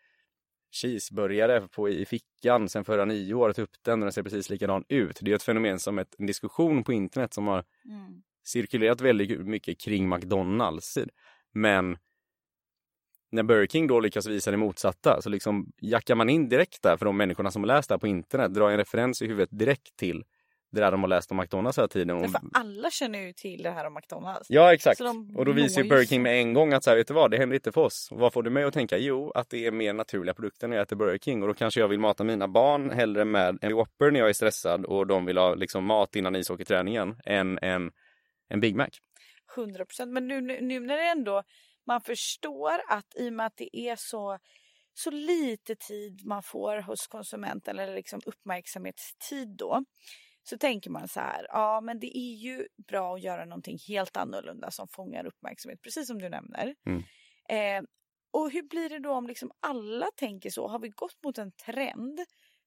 cheeseburgare 0.70 1.68
på, 1.68 1.88
i 1.88 2.06
fickan 2.06 2.68
sen 2.68 2.84
förra 2.84 3.04
nio 3.04 3.34
år, 3.34 3.60
upp 3.60 3.70
den 3.84 4.00
och 4.02 4.06
den 4.06 4.12
ser 4.12 4.22
precis 4.22 4.50
likadan 4.50 4.84
ut. 4.88 5.18
Det 5.22 5.30
är 5.30 5.34
ett 5.34 5.42
fenomen 5.42 5.78
som 5.78 5.98
ett, 5.98 6.14
en 6.18 6.26
diskussion 6.26 6.84
på 6.84 6.92
internet 6.92 7.34
som 7.34 7.46
har 7.46 7.64
mm. 7.84 8.22
cirkulerat 8.44 9.00
väldigt 9.00 9.40
mycket 9.40 9.80
kring 9.80 10.08
McDonalds. 10.08 10.98
Men 11.52 11.98
när 13.30 13.42
Burger 13.42 13.66
King 13.66 13.86
då 13.86 14.00
lyckas 14.00 14.26
visa 14.26 14.50
det 14.50 14.56
motsatta 14.56 15.22
så 15.22 15.28
liksom 15.28 15.72
jackar 15.80 16.14
man 16.14 16.28
in 16.28 16.48
direkt 16.48 16.82
där 16.82 16.96
för 16.96 17.04
de 17.04 17.16
människorna 17.16 17.50
som 17.50 17.64
läst 17.64 17.88
det 17.88 17.94
här 17.94 17.98
på 17.98 18.06
internet, 18.06 18.54
drar 18.54 18.70
en 18.70 18.76
referens 18.76 19.22
i 19.22 19.26
huvudet 19.26 19.58
direkt 19.58 19.96
till 19.96 20.24
det 20.70 20.80
där 20.80 20.90
de 20.90 21.00
har 21.00 21.08
läst 21.08 21.30
om 21.30 21.36
McDonalds 21.36 21.78
hela 21.78 21.88
tiden. 21.88 22.16
Och... 22.16 22.30
För 22.30 22.40
alla 22.52 22.90
känner 22.90 23.18
ju 23.18 23.32
till 23.32 23.62
det 23.62 23.70
här 23.70 23.86
om 23.86 23.94
McDonalds. 23.94 24.46
Ja 24.50 24.74
exakt. 24.74 25.00
Och 25.36 25.44
då 25.44 25.52
visar 25.52 25.82
ju 25.82 25.88
Burger 25.88 26.04
King 26.04 26.22
med 26.22 26.40
en 26.40 26.54
gång 26.54 26.72
att 26.72 26.84
så 26.84 26.90
här, 26.90 26.96
vet 26.96 27.08
du 27.08 27.14
vad, 27.14 27.30
det 27.30 27.36
händer 27.36 27.54
inte 27.54 27.72
för 27.72 27.80
oss. 27.80 28.08
Och 28.12 28.18
vad 28.18 28.32
får 28.32 28.42
du 28.42 28.50
mig 28.50 28.64
att 28.64 28.74
tänka? 28.74 28.98
Jo, 28.98 29.30
att 29.30 29.50
det 29.50 29.66
är 29.66 29.70
mer 29.70 29.92
naturliga 29.92 30.34
produkter 30.34 30.68
när 30.68 30.76
jag 30.76 30.82
äter 30.82 30.96
Burger 30.96 31.18
King. 31.18 31.42
Och 31.42 31.48
då 31.48 31.54
kanske 31.54 31.80
jag 31.80 31.88
vill 31.88 32.00
mata 32.00 32.24
mina 32.24 32.48
barn 32.48 32.90
hellre 32.90 33.24
med 33.24 33.58
en 33.60 33.74
Whopper 33.74 34.10
när 34.10 34.20
jag 34.20 34.28
är 34.28 34.32
stressad 34.32 34.84
och 34.84 35.06
de 35.06 35.24
vill 35.24 35.38
ha 35.38 35.54
liksom 35.54 35.84
mat 35.84 36.16
innan 36.16 36.36
ishockeyträningen 36.36 37.16
än 37.24 37.58
en, 37.62 37.90
en 38.48 38.60
Big 38.60 38.76
Mac. 38.76 38.88
100 39.56 39.84
procent. 39.84 40.12
Men 40.12 40.28
nu, 40.28 40.40
nu, 40.40 40.60
nu 40.60 40.80
när 40.80 40.96
det 40.96 41.08
ändå 41.08 41.42
man 41.86 42.00
förstår 42.00 42.72
att 42.88 43.16
i 43.16 43.28
och 43.28 43.32
med 43.32 43.46
att 43.46 43.56
det 43.56 43.76
är 43.76 43.96
så 43.96 44.38
så 44.94 45.10
lite 45.10 45.76
tid 45.76 46.26
man 46.26 46.42
får 46.42 46.76
hos 46.82 47.06
konsumenten 47.06 47.78
eller 47.78 47.94
liksom 47.94 48.20
uppmärksamhetstid 48.26 49.48
då 49.56 49.84
så 50.48 50.58
tänker 50.58 50.90
man 50.90 51.08
så 51.08 51.20
här, 51.20 51.46
ja 51.48 51.80
men 51.80 51.98
det 51.98 52.18
är 52.18 52.34
ju 52.34 52.68
bra 52.88 53.14
att 53.14 53.22
göra 53.22 53.44
någonting 53.44 53.78
helt 53.88 54.16
annorlunda 54.16 54.70
som 54.70 54.88
fångar 54.88 55.26
uppmärksamhet, 55.26 55.82
precis 55.82 56.06
som 56.06 56.18
du 56.18 56.28
nämner. 56.28 56.74
Mm. 56.86 57.02
Eh, 57.48 57.88
och 58.30 58.50
hur 58.50 58.62
blir 58.62 58.88
det 58.88 58.98
då 58.98 59.12
om 59.12 59.26
liksom 59.26 59.50
alla 59.60 60.06
tänker 60.16 60.50
så? 60.50 60.68
Har 60.68 60.78
vi 60.78 60.88
gått 60.88 61.22
mot 61.24 61.38
en 61.38 61.52
trend 61.52 62.20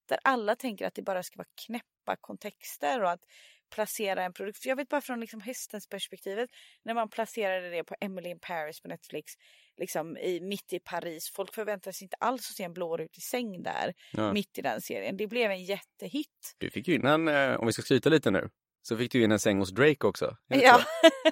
där 0.09 0.19
alla 0.23 0.55
tänker 0.55 0.87
att 0.87 0.95
det 0.95 1.01
bara 1.01 1.23
ska 1.23 1.37
vara 1.37 1.47
knäppa 1.65 2.15
kontexter 2.21 3.03
och 3.03 3.11
att 3.11 3.23
placera 3.71 4.23
en 4.23 4.33
produkt. 4.33 4.65
Jag 4.65 4.75
vet 4.75 4.89
bara 4.89 5.01
från 5.01 5.19
liksom 5.19 5.41
hästens 5.41 5.87
perspektivet 5.87 6.49
när 6.85 6.93
man 6.93 7.09
placerade 7.09 7.69
det 7.69 7.83
på 7.83 7.95
Emily 8.01 8.29
in 8.29 8.39
Paris 8.39 8.81
på 8.81 8.87
Netflix 8.87 9.33
liksom 9.77 10.17
i, 10.17 10.39
mitt 10.41 10.73
i 10.73 10.79
Paris. 10.79 11.31
Folk 11.35 11.55
förväntade 11.55 11.93
sig 11.93 12.05
inte 12.05 12.17
alls 12.19 12.49
att 12.49 12.55
se 12.55 12.63
en 12.63 12.73
blårutig 12.73 13.23
säng 13.23 13.63
där 13.63 13.93
ja. 14.11 14.33
mitt 14.33 14.57
i 14.57 14.61
den 14.61 14.81
serien. 14.81 15.17
Det 15.17 15.27
blev 15.27 15.51
en 15.51 15.63
jättehit. 15.63 16.55
Du 16.57 16.69
fick 16.69 16.87
ju 16.87 16.95
in 16.95 17.05
en, 17.05 17.27
eh, 17.27 17.55
om 17.55 17.67
vi 17.67 17.73
ska 17.73 17.81
skryta 17.81 18.09
lite 18.09 18.31
nu, 18.31 18.49
så 18.81 18.97
fick 18.97 19.11
du 19.11 19.23
in 19.23 19.31
en 19.31 19.39
säng 19.39 19.59
hos 19.59 19.71
Drake 19.71 20.07
också. 20.07 20.37
Ja. 20.47 20.81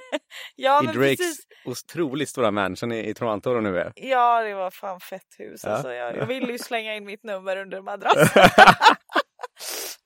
ja, 0.56 0.84
I 0.84 0.86
men 0.86 0.96
Drakes 0.96 1.18
precis. 1.18 1.48
otroligt 1.66 2.30
stora 2.30 2.52
mansion 2.52 2.92
i, 2.92 3.10
i 3.10 3.14
Toronto 3.14 3.60
nu 3.60 3.78
är. 3.78 3.94
Ja, 3.96 4.44
det 4.44 4.54
var 4.54 4.72
fan 4.72 5.00
fett 5.00 5.36
hus. 5.38 5.62
Ja. 5.64 5.70
Alltså, 5.70 5.94
jag, 5.94 6.18
jag 6.18 6.26
ville 6.26 6.52
ju 6.52 6.58
slänga 6.60 6.96
in 6.96 7.06
mitt 7.06 7.24
nummer 7.24 7.58
under 7.58 7.82
madrassen. 7.82 8.50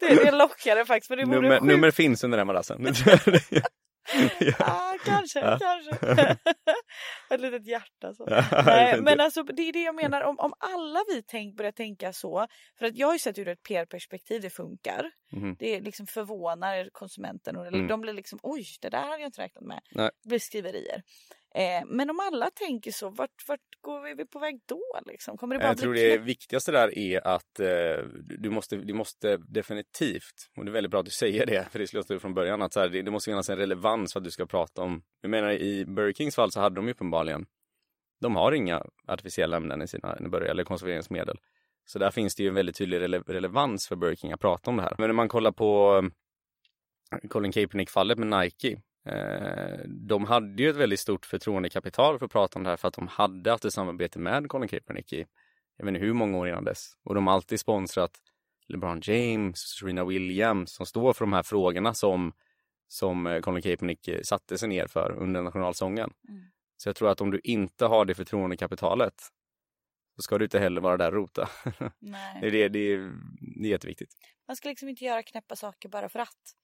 det, 0.09 0.23
det 0.23 0.31
lockade 0.31 0.85
faktiskt. 0.85 1.09
Men 1.09 1.19
det 1.19 1.25
nummer, 1.25 1.61
nummer 1.61 1.91
finns 1.91 2.23
under 2.23 2.37
den 2.37 2.47
madrassen. 2.47 2.87
ja. 4.39 4.53
ah, 4.59 4.97
kanske, 5.05 5.39
ja. 5.39 5.59
kanske. 5.59 6.15
Ett 7.29 7.41
litet 7.41 7.67
hjärta 7.67 8.13
så. 8.13 8.25
Nej, 8.65 9.01
men 9.01 9.19
alltså 9.19 9.43
det 9.43 9.61
är 9.61 9.73
det 9.73 9.83
jag 9.83 9.95
menar, 9.95 10.21
om, 10.21 10.39
om 10.39 10.53
alla 10.59 11.03
vi 11.07 11.23
tänk, 11.27 11.57
börjar 11.57 11.71
tänka 11.71 12.13
så, 12.13 12.47
för 12.79 12.85
att 12.85 12.97
jag 12.97 13.07
har 13.07 13.13
ju 13.13 13.19
sett 13.19 13.37
ur 13.37 13.47
ett 13.47 13.63
PR-perspektiv 13.63 14.41
det 14.41 14.49
funkar. 14.49 15.11
Mm. 15.33 15.55
Det 15.59 15.79
liksom 15.79 16.07
förvånar 16.07 16.89
konsumenten 16.91 17.57
och 17.57 17.67
mm. 17.67 17.87
de 17.87 18.01
blir 18.01 18.13
liksom 18.13 18.39
oj, 18.43 18.65
det 18.81 18.89
där 18.89 19.01
hade 19.01 19.19
jag 19.21 19.27
inte 19.27 19.41
räknat 19.41 19.63
med. 19.63 19.81
Nej. 19.91 20.09
Det 20.23 20.29
blir 20.29 20.39
skriverier. 20.39 21.03
Eh, 21.55 21.85
men 21.85 22.09
om 22.09 22.19
alla 22.19 22.49
tänker 22.49 22.91
så, 22.91 23.09
vart, 23.09 23.47
vart 23.47 23.59
går 23.81 24.15
vi 24.15 24.25
på 24.25 24.39
väg 24.39 24.59
då? 24.65 24.81
Liksom? 25.05 25.37
Kommer 25.37 25.55
det 25.55 25.59
bara 25.59 25.67
jag 25.67 25.77
tror 25.77 25.93
det 25.93 26.17
viktigaste 26.17 26.71
där 26.71 26.97
är 26.97 27.27
att 27.27 27.59
eh, 27.59 28.05
du, 28.39 28.49
måste, 28.49 28.75
du 28.75 28.93
måste 28.93 29.37
definitivt, 29.37 30.49
och 30.57 30.65
det 30.65 30.71
är 30.71 30.73
väldigt 30.73 30.91
bra 30.91 30.99
att 30.99 31.05
du 31.05 31.11
säger 31.11 31.45
det, 31.45 31.67
för 31.71 31.79
det 31.79 31.93
jag 31.93 32.03
stå 32.03 32.19
från 32.19 32.33
början, 32.33 32.61
att 32.61 32.73
så 32.73 32.79
här, 32.79 32.89
det, 32.89 33.01
det, 33.01 33.11
måste 33.11 33.31
finnas 33.31 33.49
en 33.49 33.57
relevans 33.57 34.13
för 34.13 34.19
att 34.19 34.23
du 34.23 34.31
ska 34.31 34.45
prata 34.45 34.81
om, 34.81 35.03
jag 35.21 35.29
menar 35.29 35.51
i 35.51 35.85
Burger 35.85 36.13
Kings 36.13 36.35
fall 36.35 36.51
så 36.51 36.59
hade 36.59 36.75
de 36.75 36.89
uppenbarligen, 36.89 37.45
de 38.21 38.35
har 38.35 38.51
inga 38.51 38.83
artificiella 39.07 39.57
ämnen 39.57 39.81
i 39.81 39.87
sina 39.87 40.15
burgare 40.19 40.51
eller 40.51 40.63
konserveringsmedel. 40.63 41.39
Så 41.85 41.99
där 41.99 42.11
finns 42.11 42.35
det 42.35 42.43
ju 42.43 42.49
en 42.49 42.55
väldigt 42.55 42.77
tydlig 42.77 42.99
rele 42.99 43.19
relevans 43.19 43.87
för 43.87 43.95
Burger 43.95 44.15
King 44.15 44.31
att 44.31 44.39
prata 44.39 44.69
om 44.69 44.77
det 44.77 44.83
här. 44.83 44.95
Men 44.97 45.07
när 45.07 45.13
man 45.13 45.27
kollar 45.27 45.51
på 45.51 46.01
eh, 47.11 47.29
Colin 47.29 47.51
Kaepernick-fallet 47.51 48.17
med 48.17 48.39
Nike 48.41 48.77
Eh, 48.77 48.77
de 49.85 50.25
hade 50.25 50.63
ju 50.63 50.69
ett 50.69 50.75
väldigt 50.75 50.99
stort 50.99 51.25
förtroendekapital 51.25 52.19
för 52.19 52.25
att 52.25 52.31
prata 52.31 52.59
om 52.59 52.63
det 52.63 52.69
här 52.69 52.77
för 52.77 52.87
att 52.87 52.93
de 52.93 53.07
hade 53.07 53.51
haft 53.51 53.65
ett 53.65 53.73
samarbete 53.73 54.19
med 54.19 54.49
Colin 54.49 54.69
Kaepernick 54.69 55.13
i 55.13 55.25
jag 55.77 55.85
vet 55.85 55.95
inte 55.95 56.05
hur 56.05 56.13
många 56.13 56.37
år 56.37 56.47
innan 56.47 56.63
dess. 56.63 56.97
Och 57.03 57.15
de 57.15 57.27
har 57.27 57.33
alltid 57.33 57.59
sponsrat 57.59 58.11
LeBron 58.67 59.01
James, 59.03 59.59
Serena 59.59 60.05
Williams 60.05 60.73
som 60.73 60.85
står 60.85 61.13
för 61.13 61.25
de 61.25 61.33
här 61.33 61.43
frågorna 61.43 61.93
som, 61.93 62.33
som 62.87 63.27
eh, 63.27 63.39
Colin 63.39 63.61
Kaepernick 63.61 64.07
eh, 64.07 64.21
satte 64.21 64.57
sig 64.57 64.69
ner 64.69 64.87
för 64.87 65.15
under 65.19 65.41
nationalsången. 65.41 66.13
Mm. 66.29 66.43
Så 66.77 66.89
jag 66.89 66.95
tror 66.95 67.09
att 67.09 67.21
om 67.21 67.31
du 67.31 67.39
inte 67.43 67.85
har 67.85 68.05
det 68.05 68.15
förtroendekapitalet 68.15 69.21
så 70.15 70.21
ska 70.21 70.37
du 70.37 70.45
inte 70.45 70.59
heller 70.59 70.81
vara 70.81 70.97
där 70.97 71.07
och 71.07 71.13
rota. 71.13 71.49
Nej. 71.99 72.41
det, 72.41 72.63
är, 72.63 72.69
det, 72.69 72.79
är, 72.79 73.13
det 73.59 73.67
är 73.67 73.71
jätteviktigt. 73.71 74.09
Man 74.47 74.55
ska 74.55 74.69
liksom 74.69 74.89
inte 74.89 75.05
göra 75.05 75.23
knäppa 75.23 75.55
saker 75.55 75.89
bara 75.89 76.09
för 76.09 76.19
att. 76.19 76.55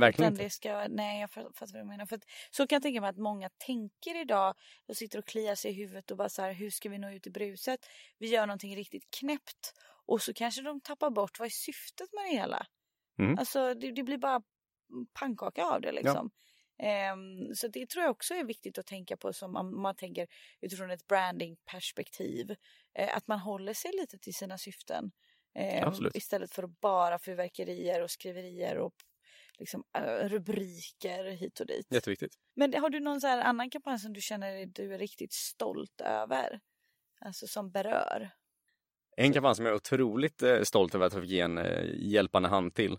Verkligen 0.00 0.32
inte. 0.32 0.44
Det 0.44 0.50
ska, 0.50 0.88
nej, 0.88 1.20
jag 1.20 1.30
fattar 1.30 1.72
vad 1.72 1.82
du 1.82 1.84
menar. 1.84 2.06
För 2.06 2.16
att, 2.16 2.24
så 2.50 2.66
kan 2.66 2.76
jag 2.76 2.82
tänka 2.82 3.00
mig 3.00 3.10
att 3.10 3.16
många 3.16 3.48
tänker 3.66 4.20
idag. 4.20 4.54
De 4.86 4.94
sitter 4.94 5.18
och 5.18 5.24
kliar 5.24 5.54
sig 5.54 5.70
i 5.70 5.74
huvudet 5.74 6.10
och 6.10 6.16
bara 6.16 6.28
så 6.28 6.42
här, 6.42 6.52
hur 6.52 6.70
ska 6.70 6.88
vi 6.88 6.98
nå 6.98 7.10
ut 7.10 7.26
i 7.26 7.30
bruset? 7.30 7.86
Vi 8.18 8.28
gör 8.28 8.46
någonting 8.46 8.76
riktigt 8.76 9.10
knäppt. 9.10 9.72
Och 10.06 10.22
så 10.22 10.34
kanske 10.34 10.62
de 10.62 10.80
tappar 10.80 11.10
bort 11.10 11.38
vad 11.38 11.46
är 11.46 11.50
syftet 11.50 12.12
med 12.12 12.24
det 12.24 12.30
hela. 12.30 12.66
Mm. 13.18 13.38
Alltså 13.38 13.74
det, 13.74 13.92
det, 13.92 14.02
blir 14.02 14.18
bara 14.18 14.42
pannkaka 15.12 15.64
av 15.64 15.80
det 15.80 15.92
liksom. 15.92 16.30
Ja. 16.76 17.12
Um, 17.12 17.54
så 17.54 17.68
det 17.68 17.88
tror 17.88 18.04
jag 18.04 18.10
också 18.10 18.34
är 18.34 18.44
viktigt 18.44 18.78
att 18.78 18.86
tänka 18.86 19.16
på 19.16 19.32
som 19.32 19.56
om 19.56 19.82
man 19.82 19.96
tänker 19.96 20.26
utifrån 20.60 20.90
ett 20.90 21.06
brandingperspektiv. 21.06 22.50
Uh, 22.50 23.16
att 23.16 23.26
man 23.26 23.38
håller 23.38 23.74
sig 23.74 23.90
lite 24.00 24.18
till 24.18 24.34
sina 24.34 24.58
syften. 24.58 25.10
Um, 25.86 26.10
istället 26.14 26.52
för 26.52 26.66
bara 26.66 27.18
fyrverkerier 27.18 28.02
och 28.02 28.10
skriverier 28.10 28.78
och 28.78 28.94
liksom, 29.58 29.84
äh, 29.98 30.28
rubriker 30.28 31.24
hit 31.24 31.60
och 31.60 31.66
dit. 31.66 31.86
Jätteviktigt. 31.90 32.34
Men 32.54 32.74
har 32.74 32.90
du 32.90 33.00
någon 33.00 33.20
så 33.20 33.28
annan 33.28 33.70
kampanj 33.70 33.98
som 33.98 34.12
du 34.12 34.20
känner 34.20 34.62
att 34.62 34.74
du 34.74 34.94
är 34.94 34.98
riktigt 34.98 35.32
stolt 35.32 36.00
över? 36.00 36.60
Alltså 37.20 37.46
som 37.46 37.70
berör? 37.70 38.30
En 39.16 39.32
kampanj 39.32 39.54
som 39.54 39.64
jag 39.64 39.72
är 39.72 39.76
otroligt 39.76 40.42
eh, 40.42 40.62
stolt 40.62 40.94
över 40.94 41.06
att 41.06 41.12
jag 41.12 41.22
fick 41.22 41.30
ge 41.30 41.40
en 41.40 41.58
eh, 41.58 41.84
hjälpande 41.94 42.48
hand 42.48 42.74
till 42.74 42.98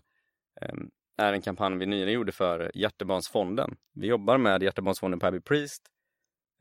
eh, 0.60 0.74
är 1.18 1.32
en 1.32 1.42
kampanj 1.42 1.78
vi 1.78 1.86
nyligen 1.86 2.14
gjorde 2.14 2.32
för 2.32 2.70
Hjärtebarnsfonden. 2.74 3.76
Vi 3.92 4.06
jobbar 4.06 4.38
med 4.38 4.62
Hjärtebarnsfonden 4.62 5.20
på 5.20 5.26
Abbey 5.26 5.40
Priest 5.40 5.82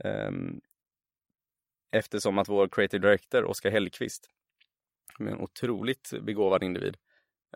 ehm, 0.04 0.62
eftersom 1.92 2.38
att 2.38 2.50
vår 2.50 2.68
creative 2.68 3.08
director 3.08 3.46
Oskar 3.46 3.72
Hellqvist, 3.72 4.30
en 5.20 5.42
otroligt 5.42 6.14
begåvad 6.22 6.64
individ, 6.64 6.98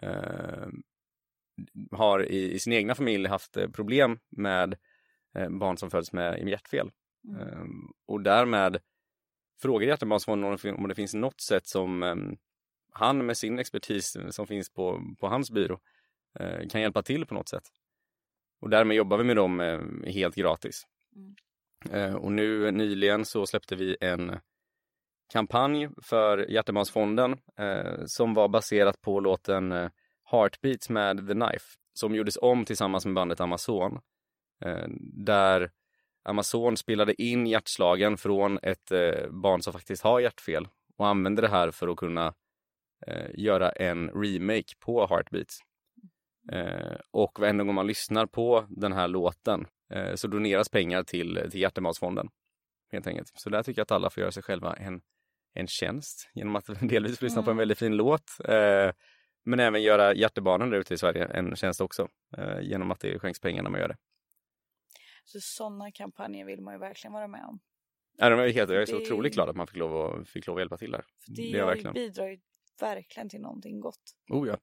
ehm, 0.02 0.84
har 1.92 2.32
i, 2.32 2.52
i, 2.52 2.60
sin 2.60 2.74
egna 2.74 2.96
familj 2.96 3.28
haft 3.28 3.58
eh, 3.58 3.70
problem 3.70 4.20
med 4.30 4.78
eh, 5.36 5.50
barn 5.50 5.78
som 5.78 5.92
föds 5.92 6.14
med 6.14 6.48
hjärtfel. 6.48 6.92
Mm. 7.28 7.62
Um, 7.62 7.94
och 8.06 8.22
därmed 8.22 8.80
frågar 9.62 9.88
Hjärtebarnsfonden 9.88 10.52
om, 10.52 10.76
om 10.76 10.88
det 10.88 10.96
finns 10.96 11.14
något 11.14 11.42
sätt 11.42 11.68
som 11.68 12.04
um, 12.04 12.38
han 12.92 13.26
med 13.26 13.38
sin 13.38 13.60
expertis 13.60 14.18
som 14.30 14.48
finns 14.48 14.74
på, 14.74 15.02
på 15.20 15.28
hans 15.28 15.52
byrå 15.52 15.80
kan 16.70 16.82
hjälpa 16.82 17.02
till 17.02 17.26
på 17.26 17.34
något 17.34 17.50
sätt. 17.50 17.64
Och 18.62 18.70
därmed 18.70 18.98
jobbar 18.98 19.18
vi 19.18 19.24
med 19.24 19.36
dem 19.36 19.60
helt 20.08 20.36
gratis. 20.36 20.88
Mm. 21.16 21.36
Uh, 21.94 22.16
och 22.16 22.32
nu 22.32 22.72
nyligen 22.72 23.26
så 23.26 23.46
släppte 23.46 23.76
vi 23.76 23.98
en 24.02 24.40
kampanj 25.34 25.90
för 26.02 26.52
Hjärtebarnsfonden 26.52 27.38
som 28.06 28.34
var 28.34 28.48
baserat 28.48 29.02
på 29.02 29.20
låten 29.20 29.90
Heartbeats 30.32 30.90
med 30.90 31.28
The 31.28 31.34
Knife 31.34 31.66
som 31.94 32.16
gjordes 32.16 32.38
om 32.42 32.66
tillsammans 32.66 33.06
med 33.06 33.14
bandet 33.14 33.40
Amazon. 33.40 34.00
Eh, 34.66 34.88
där 35.14 35.72
Amazon 36.24 36.78
spelade 36.78 37.22
in 37.22 37.48
hjärtslagen 37.48 38.18
från 38.18 38.60
ett 38.64 38.92
eh, 38.92 39.30
barn 39.30 39.62
som 39.62 39.74
faktiskt 39.74 40.04
har 40.04 40.20
hjärtfel 40.20 40.68
och 40.98 41.08
använde 41.08 41.42
det 41.42 41.48
här 41.48 41.72
för 41.72 41.88
att 41.88 41.98
kunna 41.98 42.34
eh, 43.08 43.30
göra 43.34 43.70
en 43.70 44.10
remake 44.10 44.76
på 44.80 45.08
Heartbeats. 45.08 45.60
och 47.12 47.40
varenda 47.40 47.64
gång 47.64 47.76
man 47.76 47.88
lyssnar 47.88 48.26
på 48.26 48.66
den 48.70 48.94
här 48.94 49.08
låten 49.08 49.68
så 50.16 50.28
doneras 50.28 50.70
pengar 50.70 51.04
till, 51.04 51.48
till 51.52 51.62
Hjärtematsfonden. 51.62 52.30
Helt 52.92 53.08
enkelt. 53.08 53.32
Så 53.36 53.50
där 53.50 53.64
tycker 53.64 53.80
jag 53.80 53.84
att 53.84 53.92
alla 53.92 54.10
får 54.10 54.22
göra 54.22 54.32
sig 54.32 54.44
själva 54.44 54.74
en, 54.74 55.02
en 55.54 55.68
tjänst 55.68 56.30
genom 56.34 56.56
att 56.56 56.66
delvis 56.90 57.22
lyssna 57.22 57.42
på 57.42 57.50
en 57.50 57.54
mm. 57.54 57.58
väldigt 57.58 57.78
fin 57.78 57.96
låt. 57.96 58.32
Men 59.44 59.60
även 59.60 59.82
göra 59.82 60.14
hjärtebarnen 60.14 60.70
där 60.70 60.78
ute 60.78 60.94
i 60.94 60.98
Sverige 60.98 61.26
en 61.26 61.56
tjänst 61.56 61.82
också. 61.82 62.08
Eh, 62.38 62.62
genom 62.62 62.92
att 62.92 63.00
det 63.00 63.20
skänks 63.20 63.40
pengar 63.40 63.64
när 63.64 63.70
man 63.70 63.80
gör 63.80 63.88
det. 63.88 63.98
Så 65.26 65.40
sådana 65.42 65.92
kampanjer 65.92 66.46
vill 66.46 66.62
man 66.62 66.74
ju 66.74 66.80
verkligen 66.80 67.14
vara 67.14 67.28
med 67.28 67.46
om. 67.46 67.60
Ja, 68.18 68.30
de 68.30 68.40
är 68.40 68.50
helt, 68.50 68.70
jag 68.70 68.82
är 68.82 68.86
så 68.86 68.98
det... 68.98 69.04
otroligt 69.04 69.34
glad 69.34 69.50
att 69.50 69.56
man 69.56 69.68
fick 69.68 69.78
lov, 69.78 69.96
att, 69.96 70.30
fick 70.30 70.48
lov 70.48 70.56
att 70.56 70.62
hjälpa 70.62 70.78
till 70.78 70.92
där. 70.92 71.06
För 71.26 71.32
det, 71.32 71.52
det 71.52 71.66
verkligen. 71.66 71.94
bidrar 71.94 72.28
ju 72.28 72.40
verkligen 72.80 73.30
till 73.30 73.42
någonting 73.42 73.80
gott. 73.80 74.16
Oh 74.30 74.48
ja. 74.48 74.54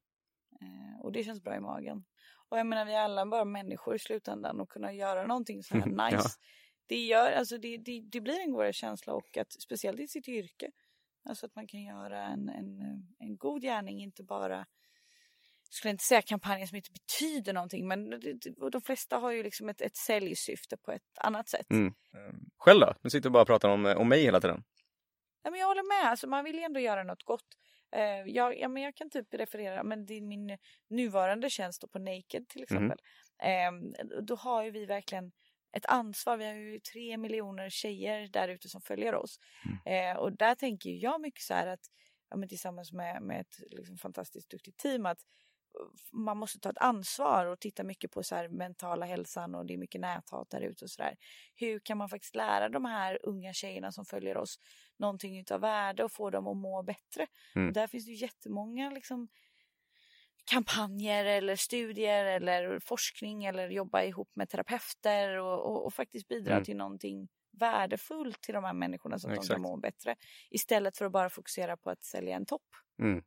Eh, 0.61 1.01
och 1.05 1.13
det 1.13 1.25
känns 1.25 1.43
bra 1.43 1.57
i 1.57 1.61
magen. 1.61 2.05
Och 2.49 2.59
jag 2.59 2.67
menar 2.67 2.85
vi 2.85 2.93
är 2.93 3.01
alla 3.01 3.27
bara 3.27 3.45
människor 3.45 3.95
i 3.95 3.99
slutändan 3.99 4.61
och 4.61 4.69
kunna 4.69 4.93
göra 4.93 5.27
någonting 5.27 5.63
så 5.63 5.75
här 5.75 5.87
nice. 6.11 6.17
Ja. 6.17 6.45
Det, 6.87 7.07
gör, 7.07 7.33
alltså 7.33 7.59
det, 7.59 7.77
det, 7.77 8.03
det 8.13 8.21
blir 8.21 8.41
en 8.41 8.51
godare 8.51 8.73
känsla 8.73 9.13
och 9.13 9.37
att 9.37 9.53
speciellt 9.53 10.01
i 10.01 10.09
sitt 10.09 10.29
yrke. 10.29 10.71
Alltså 11.25 11.47
att 11.47 11.55
man 11.55 11.67
kan 11.67 11.83
göra 11.83 12.23
en, 12.23 12.49
en, 12.49 12.81
en 13.19 13.37
god 13.37 13.63
gärning, 13.63 14.03
inte 14.03 14.23
bara 14.23 14.67
jag 15.69 15.75
skulle 15.75 15.91
inte 15.91 16.05
säga 16.05 16.23
kampanjer 16.23 16.67
som 16.67 16.77
inte 16.77 16.91
betyder 16.91 17.53
någonting 17.53 17.89
men 17.89 18.11
de 18.73 18.83
flesta 18.83 19.17
har 19.17 19.31
ju 19.31 19.43
liksom 19.43 19.69
ett, 19.69 19.81
ett 19.81 19.97
säljsyfte 19.97 20.77
på 20.77 20.93
ett 20.93 21.19
annat 21.21 21.49
sätt. 21.49 21.71
Mm. 21.71 21.95
Själv 22.59 22.81
då? 22.81 22.95
Nu 23.03 23.11
sitter 23.11 23.29
du 23.29 23.33
bara 23.33 23.43
och 23.43 23.47
pratar 23.47 23.69
om, 23.69 23.87
om 23.87 24.09
mig 24.09 24.23
hela 24.23 24.41
tiden. 24.41 24.65
Ja, 25.43 25.51
men 25.51 25.61
jag 25.61 25.67
håller 25.67 26.03
med, 26.03 26.11
alltså, 26.11 26.27
man 26.27 26.45
vill 26.45 26.57
ju 26.57 26.63
ändå 26.63 26.81
göra 26.81 27.03
något 27.03 27.23
gott. 27.23 27.47
Uh, 27.97 28.31
jag, 28.31 28.59
ja, 28.59 28.69
men 28.69 28.83
jag 28.83 28.95
kan 28.95 29.11
typ 29.11 29.35
referera, 29.35 29.83
men 29.83 30.07
det 30.07 30.15
är 30.15 30.21
min 30.21 30.59
nuvarande 30.91 31.51
tjänst 31.51 31.85
på 31.93 31.99
Naked 31.99 32.49
till 32.49 32.63
exempel. 32.63 32.99
Mm. 33.39 33.85
Uh, 33.85 33.93
då 34.23 34.35
har 34.35 34.65
ju 34.65 34.71
vi 34.71 34.87
verkligen 34.87 35.33
ett 35.73 35.87
ansvar. 35.87 36.37
Vi 36.37 36.45
har 36.45 36.55
ju 36.55 36.81
tre 36.81 37.17
miljoner 37.17 37.71
tjejer 37.71 38.29
där 38.29 38.49
ute 38.49 38.69
som 38.69 38.81
följer 38.81 39.15
oss. 39.15 39.39
Mm. 39.87 40.17
Uh, 40.17 40.23
och 40.23 40.33
där 40.33 40.55
tänker 40.55 40.91
jag 40.91 41.21
mycket 41.21 41.43
så 41.43 41.55
här 41.55 41.67
att, 41.67 41.91
ja, 42.31 42.37
men 42.37 42.49
tillsammans 42.49 42.93
med, 42.93 43.23
med 43.23 43.41
ett 43.41 43.59
liksom, 43.71 43.99
fantastiskt 43.99 44.51
duktigt 44.51 44.79
team, 44.79 45.07
att 45.07 45.19
man 46.13 46.39
måste 46.39 46.61
ta 46.61 46.71
ett 46.71 46.79
ansvar 46.79 47.47
och 47.47 47.61
titta 47.61 47.85
mycket 47.85 48.11
på 48.11 48.23
så 48.23 48.35
här 48.35 48.49
mentala 48.49 49.07
hälsan 49.07 49.55
och 49.55 49.67
det 49.67 49.75
är 49.75 49.79
mycket 49.79 50.01
näthat 50.01 50.51
där 50.51 50.61
ute 50.61 50.85
och 50.85 50.91
sådär. 50.91 51.17
Hur 51.55 51.79
kan 51.79 51.99
man 51.99 52.09
faktiskt 52.09 52.35
lära 52.35 52.69
de 52.69 52.85
här 52.85 53.19
unga 53.23 53.53
tjejerna 53.53 53.93
som 53.93 54.05
följer 54.05 54.37
oss 54.37 54.59
någonting 54.99 55.41
utav 55.41 55.61
värde 55.61 56.05
och 56.05 56.13
få 56.13 56.31
dem 56.31 56.47
att 56.47 56.57
må 56.57 56.83
bättre? 56.83 57.27
Mm. 57.55 57.69
Och 57.69 57.75
där 57.75 57.87
finns 57.87 58.05
det 58.05 58.11
ju 58.11 58.17
jättemånga 58.17 58.91
liksom 58.91 59.29
kampanjer 60.51 61.25
eller 61.25 61.57
studier 61.57 62.25
eller 62.25 62.79
forskning 62.79 63.45
eller 63.45 63.69
jobba 63.69 64.03
ihop 64.03 64.31
med 64.35 64.49
terapeuter 64.49 65.39
och, 65.39 65.67
och, 65.67 65.87
och 65.87 65.95
faktiskt 65.95 66.29
bidra 66.29 66.53
mm. 66.53 66.65
till 66.65 66.77
någonting 66.77 67.29
värdefullt 67.61 68.41
till 68.41 68.55
de 68.55 68.65
här 68.65 68.73
människorna 68.73 69.19
så 69.19 69.29
att 69.29 69.35
Exakt. 69.35 69.49
de 69.49 69.55
kan 69.55 69.63
må 69.63 69.77
bättre. 69.77 70.17
Istället 70.51 70.99
för 70.99 71.05
att 71.05 71.13
bara 71.13 71.31
fokusera 71.31 71.77
på 71.77 71.91
att 71.91 72.05
sälja 72.05 72.37
en 72.37 72.47
topp. 72.47 72.63
Mm. 73.03 73.23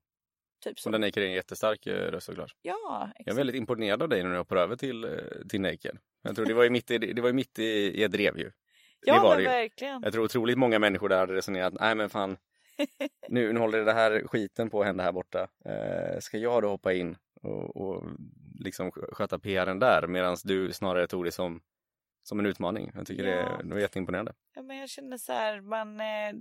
Typ 0.63 0.79
så. 0.79 0.87
Och 0.87 0.91
den 0.91 1.01
Naked 1.01 1.23
är 1.23 1.27
en 1.27 1.33
jättestark 1.33 1.87
eh, 1.87 1.93
röst 1.93 2.25
såklart. 2.25 2.55
Ja, 2.61 3.03
exakt. 3.09 3.27
Jag 3.27 3.33
är 3.33 3.37
väldigt 3.37 3.55
imponerad 3.55 4.03
av 4.03 4.09
dig 4.09 4.23
när 4.23 4.31
du 4.31 4.37
hoppar 4.37 4.55
över 4.55 4.75
till, 4.75 5.03
eh, 5.03 5.09
till 5.49 5.61
Naked. 5.61 5.97
Jag 6.21 6.35
tror 6.35 6.45
det 6.45 6.53
var 6.53 6.63
ju 6.63 6.69
mitt 6.69 6.91
i, 6.91 6.97
det 6.97 7.21
var 7.21 7.29
ju 7.29 7.33
mitt 7.33 7.59
i, 7.59 7.63
i 7.63 8.03
ett 8.03 8.11
drev 8.11 8.37
ju. 8.37 8.51
Ja, 9.05 9.13
det 9.13 9.19
var 9.19 9.35
men 9.35 9.43
det 9.43 9.49
verkligen. 9.49 10.01
Jag 10.03 10.13
tror 10.13 10.25
otroligt 10.25 10.57
många 10.57 10.79
människor 10.79 11.09
där 11.09 11.17
hade 11.17 11.33
resonerat, 11.33 11.73
nej 11.73 11.95
men 11.95 12.09
fan, 12.09 12.37
nu, 13.27 13.53
nu 13.53 13.59
håller 13.59 13.85
det 13.85 13.93
här 13.93 14.27
skiten 14.27 14.69
på 14.69 14.81
att 14.81 14.87
hända 14.87 15.03
här 15.03 15.11
borta. 15.11 15.47
Eh, 15.65 16.19
ska 16.19 16.37
jag 16.37 16.61
då 16.61 16.69
hoppa 16.69 16.93
in 16.93 17.17
och, 17.41 17.77
och 17.77 18.03
liksom 18.59 18.91
sköta 18.91 19.39
PRen 19.39 19.79
där 19.79 20.07
medan 20.07 20.37
du 20.43 20.73
snarare 20.73 21.07
tog 21.07 21.25
det 21.25 21.31
som 21.31 21.61
som 22.23 22.39
en 22.39 22.45
utmaning. 22.45 22.91
Jag 22.95 23.07
tycker 23.07 23.23
ja. 23.23 23.57
det, 23.57 23.63
det 23.63 23.73
var 23.73 23.81
jätteimponerande. 23.81 24.33
Ja, 24.55 24.61
men 24.61 24.77
jag 24.77 24.89
känner 24.89 25.17
så 25.17 25.33
här, 25.33 25.61
man, 25.61 25.99
eh, 25.99 26.33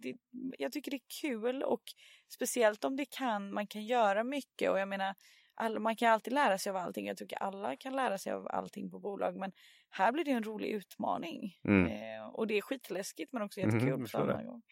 det, 0.00 0.16
jag 0.58 0.72
tycker 0.72 0.90
det 0.90 0.96
är 0.96 1.20
kul 1.20 1.62
och 1.62 1.82
speciellt 2.28 2.84
om 2.84 2.96
det 2.96 3.04
kan, 3.04 3.52
man 3.52 3.66
kan 3.66 3.84
göra 3.84 4.24
mycket 4.24 4.70
och 4.70 4.78
jag 4.78 4.88
menar 4.88 5.14
all, 5.54 5.78
man 5.78 5.96
kan 5.96 6.12
alltid 6.12 6.32
lära 6.32 6.58
sig 6.58 6.70
av 6.70 6.76
allting. 6.76 7.06
Jag 7.06 7.16
tycker 7.16 7.36
alla 7.36 7.76
kan 7.76 7.96
lära 7.96 8.18
sig 8.18 8.32
av 8.32 8.48
allting 8.48 8.90
på 8.90 8.98
bolag 8.98 9.36
men 9.36 9.52
här 9.90 10.12
blir 10.12 10.24
det 10.24 10.30
en 10.30 10.44
rolig 10.44 10.68
utmaning. 10.68 11.58
Mm. 11.64 11.86
Eh, 11.86 12.28
och 12.28 12.46
det 12.46 12.58
är 12.58 12.62
skitläskigt 12.62 13.32
men 13.32 13.42
också 13.42 13.60
jättekul 13.60 13.88
mm, 13.88 14.00
på 14.02 14.08
samma 14.08 14.42
gång. 14.42 14.62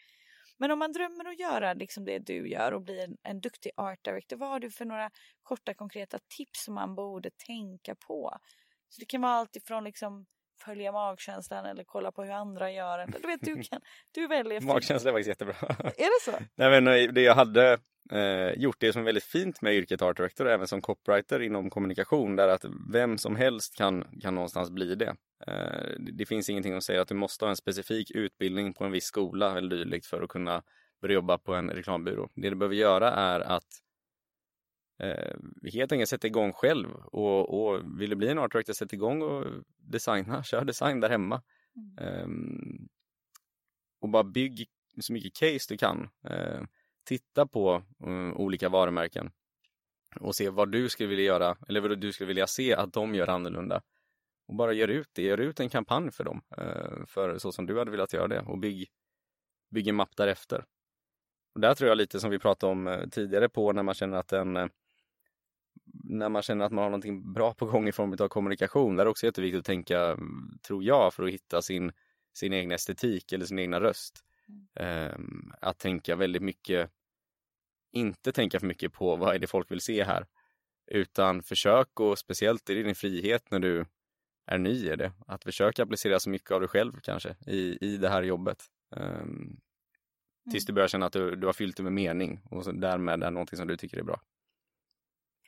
Men 0.59 0.71
om 0.71 0.79
man 0.79 0.93
drömmer 0.93 1.29
att 1.29 1.39
göra 1.39 1.73
liksom 1.73 2.05
det 2.05 2.19
du 2.19 2.49
gör 2.49 2.73
och 2.73 2.83
bli 2.83 3.01
en, 3.01 3.17
en 3.23 3.41
duktig 3.41 3.73
art 3.77 4.05
director, 4.05 4.37
vad 4.37 4.49
har 4.49 4.61
du 4.61 4.71
för 4.71 4.85
några 4.85 5.11
korta 5.43 5.75
konkreta 5.75 6.19
tips 6.37 6.65
som 6.65 6.75
man 6.75 6.95
borde 6.95 7.31
tänka 7.47 7.95
på? 7.95 8.39
Så 8.89 9.01
det 9.01 9.07
kan 9.07 9.21
vara 9.21 9.33
allt 9.33 9.57
ifrån 9.57 9.85
liksom 9.85 10.27
följa 10.65 10.93
magkänslan 10.93 11.67
eller 11.67 11.85
kolla 11.85 12.13
på 12.13 12.25
hur 12.25 12.33
andra 12.33 12.73
gör. 12.73 12.99
Eller, 12.99 13.19
du 13.21 13.27
vet, 13.27 13.41
du 13.41 13.63
kan, 13.63 13.81
du 14.11 14.27
väljer. 14.27 14.61
Magkänsla 14.61 15.11
är 15.11 15.15
faktiskt 15.15 15.29
jättebra. 15.29 15.55
Är 15.79 16.29
det 16.29 16.33
så? 16.33 16.45
Nej, 16.55 16.81
men 16.81 17.15
det 17.15 17.21
jag 17.21 17.35
hade 17.35 17.79
eh, 18.13 18.51
gjort 18.57 18.81
det 18.81 18.93
som 18.93 19.01
är 19.01 19.07
väldigt 19.07 19.25
fint 19.25 19.63
med 19.63 19.75
yrket 19.75 20.03
art 20.03 20.17
director, 20.17 20.49
även 20.49 20.67
som 20.67 20.83
copywriter 20.83 21.43
inom 21.43 21.71
kommunikation, 21.71 22.37
där 22.37 22.49
att 22.49 22.65
vem 22.93 23.19
som 23.19 23.37
helst 23.37 23.77
kan, 23.77 24.21
kan 24.21 24.35
någonstans 24.35 24.71
bli 24.71 24.95
det. 24.95 25.17
Eh, 25.47 25.91
det 25.99 26.27
finns 26.27 26.49
ingenting 26.49 26.73
som 26.73 26.83
säger 26.83 27.01
att 27.01 27.09
du 27.09 27.15
måste 27.15 27.45
ha 27.45 27.51
en 27.51 27.57
specifik 27.57 28.11
utbildning 28.11 28.75
på 28.75 28.85
en 28.85 28.93
viss 28.93 29.05
skola 29.05 29.59
eller 29.59 29.77
dylikt 29.77 30.07
för 30.07 30.23
att 30.23 30.29
kunna 30.29 30.63
börja 31.01 31.15
jobba 31.15 31.39
på 31.39 31.55
en 31.55 31.71
reklambyrå. 31.71 32.31
Det 32.35 32.51
du 32.51 32.57
behöver 32.57 32.77
göra 32.77 33.11
är 33.11 33.41
att 33.41 33.83
eh, 34.99 35.37
helt 35.73 35.93
enkelt 35.93 36.09
sätta 36.09 36.27
igång 36.27 36.53
själv 36.53 36.89
och, 36.93 37.61
och 37.61 38.01
vill 38.01 38.11
du 38.11 38.17
bli 38.17 38.29
en 38.29 38.39
art 38.39 38.53
director, 38.53 38.73
sätt 38.73 38.93
igång 38.93 39.23
och 39.23 39.45
designa, 39.77 40.43
kör 40.45 40.65
design 40.65 41.01
där 41.01 41.11
hemma. 41.11 41.43
Mm. 41.99 42.25
Um, 42.25 42.89
och 44.01 44.09
bara 44.09 44.25
bygg 44.25 44.69
så 45.01 45.13
mycket 45.13 45.35
case 45.35 45.67
du 45.69 45.77
kan. 45.77 46.09
Uh, 46.31 46.65
titta 47.05 47.47
på 47.47 47.83
uh, 48.07 48.33
olika 48.37 48.69
varumärken 48.69 49.31
och 50.21 50.37
se 50.37 50.51
vad 50.51 50.73
du 50.73 50.89
skulle 50.89 51.09
vilja 51.09 51.25
göra 51.25 51.57
eller 51.69 51.81
vad 51.81 51.99
du 51.99 52.13
skulle 52.13 52.29
vilja 52.29 52.47
se 52.47 52.75
att 52.75 52.93
de 52.93 53.15
gör 53.15 53.29
annorlunda. 53.29 53.83
Och 54.47 54.55
bara 54.55 54.73
gör 54.73 54.89
ut 54.89 55.09
det, 55.13 55.23
gör 55.23 55.41
ut 55.41 55.61
en 55.61 55.69
kampanj 55.69 56.11
för 56.11 56.25
dem, 56.25 56.43
uh, 56.59 57.07
för 57.07 57.39
så 57.39 57.53
som 57.53 57.67
du 57.67 57.79
hade 57.79 57.91
velat 57.91 58.13
göra 58.13 58.29
det 58.29 58.41
och 58.41 58.59
bygg, 58.59 58.89
bygg 59.71 59.89
en 59.89 59.95
mapp 59.95 60.17
därefter. 60.17 60.65
Och 61.55 61.61
där 61.61 61.75
tror 61.75 61.89
jag 61.89 61.99
lite 61.99 62.21
som 62.21 62.31
vi 62.31 62.39
pratade 62.39 62.73
om 62.73 62.87
eh, 62.87 63.09
tidigare 63.09 63.49
på 63.49 63.73
när 63.73 63.83
man 63.83 63.95
känner 63.95 64.19
att 64.19 64.33
en 64.33 64.71
när 66.05 66.29
man 66.29 66.43
känner 66.43 66.65
att 66.65 66.73
man 66.73 66.83
har 66.83 66.91
någonting 66.91 67.33
bra 67.33 67.55
på 67.55 67.67
gång 67.67 67.89
i 67.89 67.93
form 67.93 68.17
av 68.21 68.29
kommunikation. 68.29 68.97
Där 68.97 69.03
är 69.03 69.05
det 69.05 69.11
också 69.11 69.27
jätteviktigt 69.27 69.59
att 69.59 69.65
tänka, 69.65 70.19
tror 70.67 70.85
jag, 70.85 71.15
för 71.15 71.25
att 71.25 71.33
hitta 71.33 71.63
sin, 71.63 71.93
sin 72.35 72.53
egen 72.53 72.73
estetik 72.73 73.33
eller 73.33 73.45
sin 73.45 73.59
egna 73.59 73.81
röst. 73.81 74.25
Mm. 74.79 75.15
Um, 75.15 75.53
att 75.61 75.79
tänka 75.79 76.17
väldigt 76.17 76.43
mycket, 76.43 76.91
inte 77.93 78.33
tänka 78.33 78.61
för 78.61 78.67
mycket 78.67 78.93
på 78.93 79.17
vad 79.17 79.35
är 79.35 79.39
det 79.39 79.47
folk 79.47 79.71
vill 79.71 79.81
se 79.81 80.05
här. 80.05 80.27
Utan 80.87 81.43
försök 81.43 82.01
och 82.01 82.19
speciellt 82.19 82.71
i 82.71 82.83
din 82.83 82.95
frihet 82.95 83.51
när 83.51 83.59
du 83.59 83.87
är 84.47 84.59
ny 84.59 84.93
i 84.93 84.97
det, 84.97 85.13
att 85.27 85.45
försöka 85.45 85.83
applicera 85.83 86.21
så 86.21 86.31
mycket 86.31 86.51
av 86.51 86.61
dig 86.61 86.69
själv 86.69 87.01
kanske 87.03 87.37
i, 87.47 87.79
i 87.81 87.97
det 87.97 88.09
här 88.09 88.23
jobbet. 88.23 88.65
Um, 88.91 89.61
tills 90.51 90.65
mm. 90.65 90.67
du 90.67 90.73
börjar 90.73 90.89
känna 90.89 91.07
att 91.07 91.13
du, 91.13 91.37
du 91.37 91.47
har 91.47 91.53
fyllt 91.53 91.77
det 91.77 91.83
med 91.83 91.93
mening 91.93 92.41
och 92.51 92.65
så 92.65 92.73
därmed 92.73 93.23
är 93.23 93.31
någonting 93.31 93.57
som 93.57 93.69
du 93.69 93.77
tycker 93.77 93.99
är 93.99 94.03
bra 94.03 94.21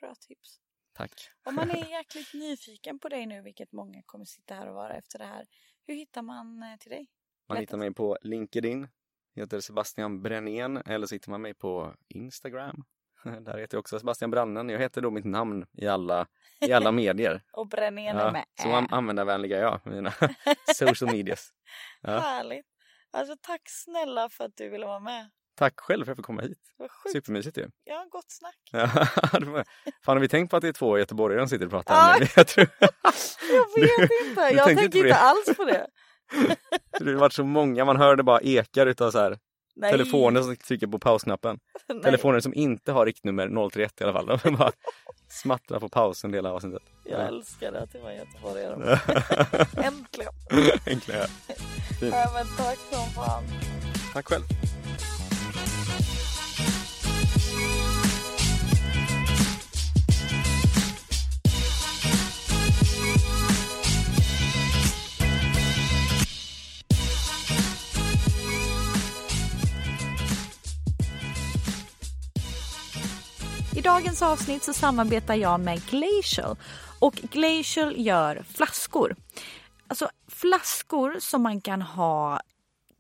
bra 0.01 0.15
tips. 0.15 0.61
Tack. 0.93 1.31
Om 1.43 1.55
man 1.55 1.71
är 1.71 1.91
jäkligt 1.91 2.35
nyfiken 2.35 2.99
på 2.99 3.09
dig 3.09 3.27
nu, 3.27 3.43
vilket 3.43 3.73
många 3.73 4.03
kommer 4.07 4.25
sitta 4.25 4.55
här 4.55 4.69
och 4.69 4.75
vara 4.75 4.97
efter 4.97 5.19
det 5.19 5.25
här. 5.25 5.47
Hur 5.87 5.95
hittar 5.95 6.23
man 6.23 6.63
eh, 6.63 6.77
till 6.79 6.91
dig? 6.91 7.07
Man 7.49 7.57
Lätt. 7.57 7.63
hittar 7.63 7.77
mig 7.77 7.95
på 7.95 8.19
LinkedIn. 8.23 8.89
Heter 9.35 9.61
Sebastian 9.61 10.23
Brännén 10.23 10.77
eller 10.77 11.07
så 11.07 11.15
hittar 11.15 11.31
man 11.31 11.43
mig 11.43 11.55
på 11.55 11.95
Instagram. 12.09 12.85
Där 13.45 13.59
heter 13.59 13.77
jag 13.77 13.81
också 13.81 13.99
Sebastian 13.99 14.31
Brannen. 14.31 14.69
Jag 14.69 14.79
heter 14.79 15.01
då 15.01 15.11
mitt 15.11 15.25
namn 15.25 15.67
i 15.73 15.87
alla, 15.89 16.27
i 16.61 16.73
alla 16.73 16.93
medier. 16.93 17.43
och 17.53 17.69
Brännén 17.69 18.17
ja, 18.17 18.33
med. 18.33 18.45
Så 18.63 18.87
användarvänliga 18.91 19.59
jag, 19.59 19.81
mina 19.85 20.13
social 20.75 21.11
medias. 21.11 21.51
Ja. 22.01 22.19
Härligt. 22.19 22.67
Alltså 23.13 23.37
tack 23.41 23.63
snälla 23.65 24.29
för 24.29 24.45
att 24.45 24.57
du 24.57 24.69
ville 24.69 24.87
vara 24.87 25.01
med. 25.01 25.31
Tack 25.57 25.81
själv 25.81 26.05
för 26.05 26.13
att 26.13 26.17
jag 26.17 26.17
fick 26.17 26.27
komma 26.27 26.43
hit. 26.43 26.59
Supermysigt 27.13 27.59
ju. 27.59 27.69
Ja, 27.85 28.07
gott 28.11 28.31
snack. 28.31 28.89
Fan, 30.05 30.17
har 30.17 30.19
vi 30.19 30.29
tänkt 30.29 30.51
på 30.51 30.57
att 30.57 30.63
det 30.63 30.69
är 30.69 30.73
två 30.73 30.99
göteborgare 30.99 31.41
som 31.41 31.49
sitter 31.49 31.65
och 31.65 31.71
pratar? 31.71 31.95
Ja. 31.95 32.27
Jag, 32.37 32.47
tror... 32.47 32.69
jag 33.53 33.81
vet 33.81 34.11
inte. 34.27 34.41
jag 34.41 34.67
tänker 34.67 34.99
inte 34.99 35.17
alls 35.17 35.57
på 35.57 35.65
det. 35.65 35.87
det 36.99 37.11
har 37.11 37.19
varit 37.19 37.33
så 37.33 37.45
många, 37.45 37.85
man 37.85 37.97
hör 37.97 38.17
det 38.17 38.23
bara 38.23 38.41
ekar 38.41 38.87
utav 38.87 39.11
så 39.11 39.19
här 39.19 39.39
Nej. 39.79 39.91
telefoner 39.91 40.43
som 40.43 40.57
trycker 40.57 40.87
på 40.87 40.99
pausknappen. 40.99 41.59
Nej. 41.89 42.03
Telefoner 42.03 42.41
som 42.41 42.55
inte 42.55 42.93
har 42.93 43.07
riktnummer 43.07 43.71
031 43.71 44.01
i 44.01 44.05
alla 44.05 44.13
fall. 44.13 44.27
De 44.43 44.57
bara 44.57 44.73
smattrar 45.29 45.81
på 45.81 45.89
pausen 45.89 46.35
hela 46.35 46.53
avsnittet. 46.53 46.83
Jag 47.05 47.27
älskar 47.27 47.73
det 47.73 47.81
att 47.81 47.93
det 47.93 47.99
var 47.99 48.13
göteborgare. 48.13 48.99
Äntligen. 49.77 50.33
Äntligen. 50.87 51.29
Ja, 52.01 52.31
men 52.35 52.47
tack 52.57 52.79
som 52.91 53.07
fan. 53.15 53.45
Tack 54.13 54.27
själv. 54.27 54.45
I 73.79 73.81
dagens 73.81 74.23
avsnitt 74.23 74.63
så 74.63 74.73
samarbetar 74.73 75.35
jag 75.35 75.61
med 75.61 75.81
Glacial 75.87 76.57
och 76.99 77.15
Glacial 77.15 77.95
gör 77.97 78.43
flaskor. 78.43 79.17
Alltså 79.89 80.09
flaskor 80.29 81.17
som 81.21 81.43
man 81.43 81.61
kan 81.61 81.83
ha 81.83 82.41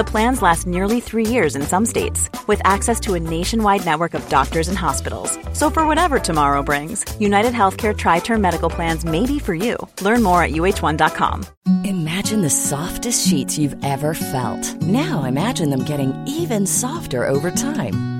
The 0.00 0.04
plans 0.04 0.40
last 0.40 0.66
nearly 0.66 0.98
three 1.00 1.26
years 1.26 1.54
in 1.54 1.60
some 1.60 1.84
states, 1.84 2.30
with 2.46 2.62
access 2.64 3.00
to 3.00 3.12
a 3.12 3.20
nationwide 3.20 3.84
network 3.84 4.14
of 4.14 4.26
doctors 4.30 4.68
and 4.68 4.78
hospitals. 4.78 5.38
So, 5.52 5.68
for 5.68 5.86
whatever 5.86 6.18
tomorrow 6.18 6.62
brings, 6.62 7.04
United 7.20 7.52
Healthcare 7.52 7.94
Tri 7.94 8.20
Term 8.20 8.40
Medical 8.40 8.70
Plans 8.70 9.04
may 9.04 9.26
be 9.26 9.38
for 9.38 9.52
you. 9.52 9.76
Learn 10.00 10.22
more 10.22 10.42
at 10.42 10.52
uh1.com. 10.52 11.44
Imagine 11.84 12.40
the 12.40 12.48
softest 12.48 13.28
sheets 13.28 13.58
you've 13.58 13.76
ever 13.84 14.14
felt. 14.14 14.80
Now, 14.80 15.24
imagine 15.24 15.68
them 15.68 15.84
getting 15.84 16.14
even 16.26 16.66
softer 16.66 17.28
over 17.28 17.50
time. 17.50 18.19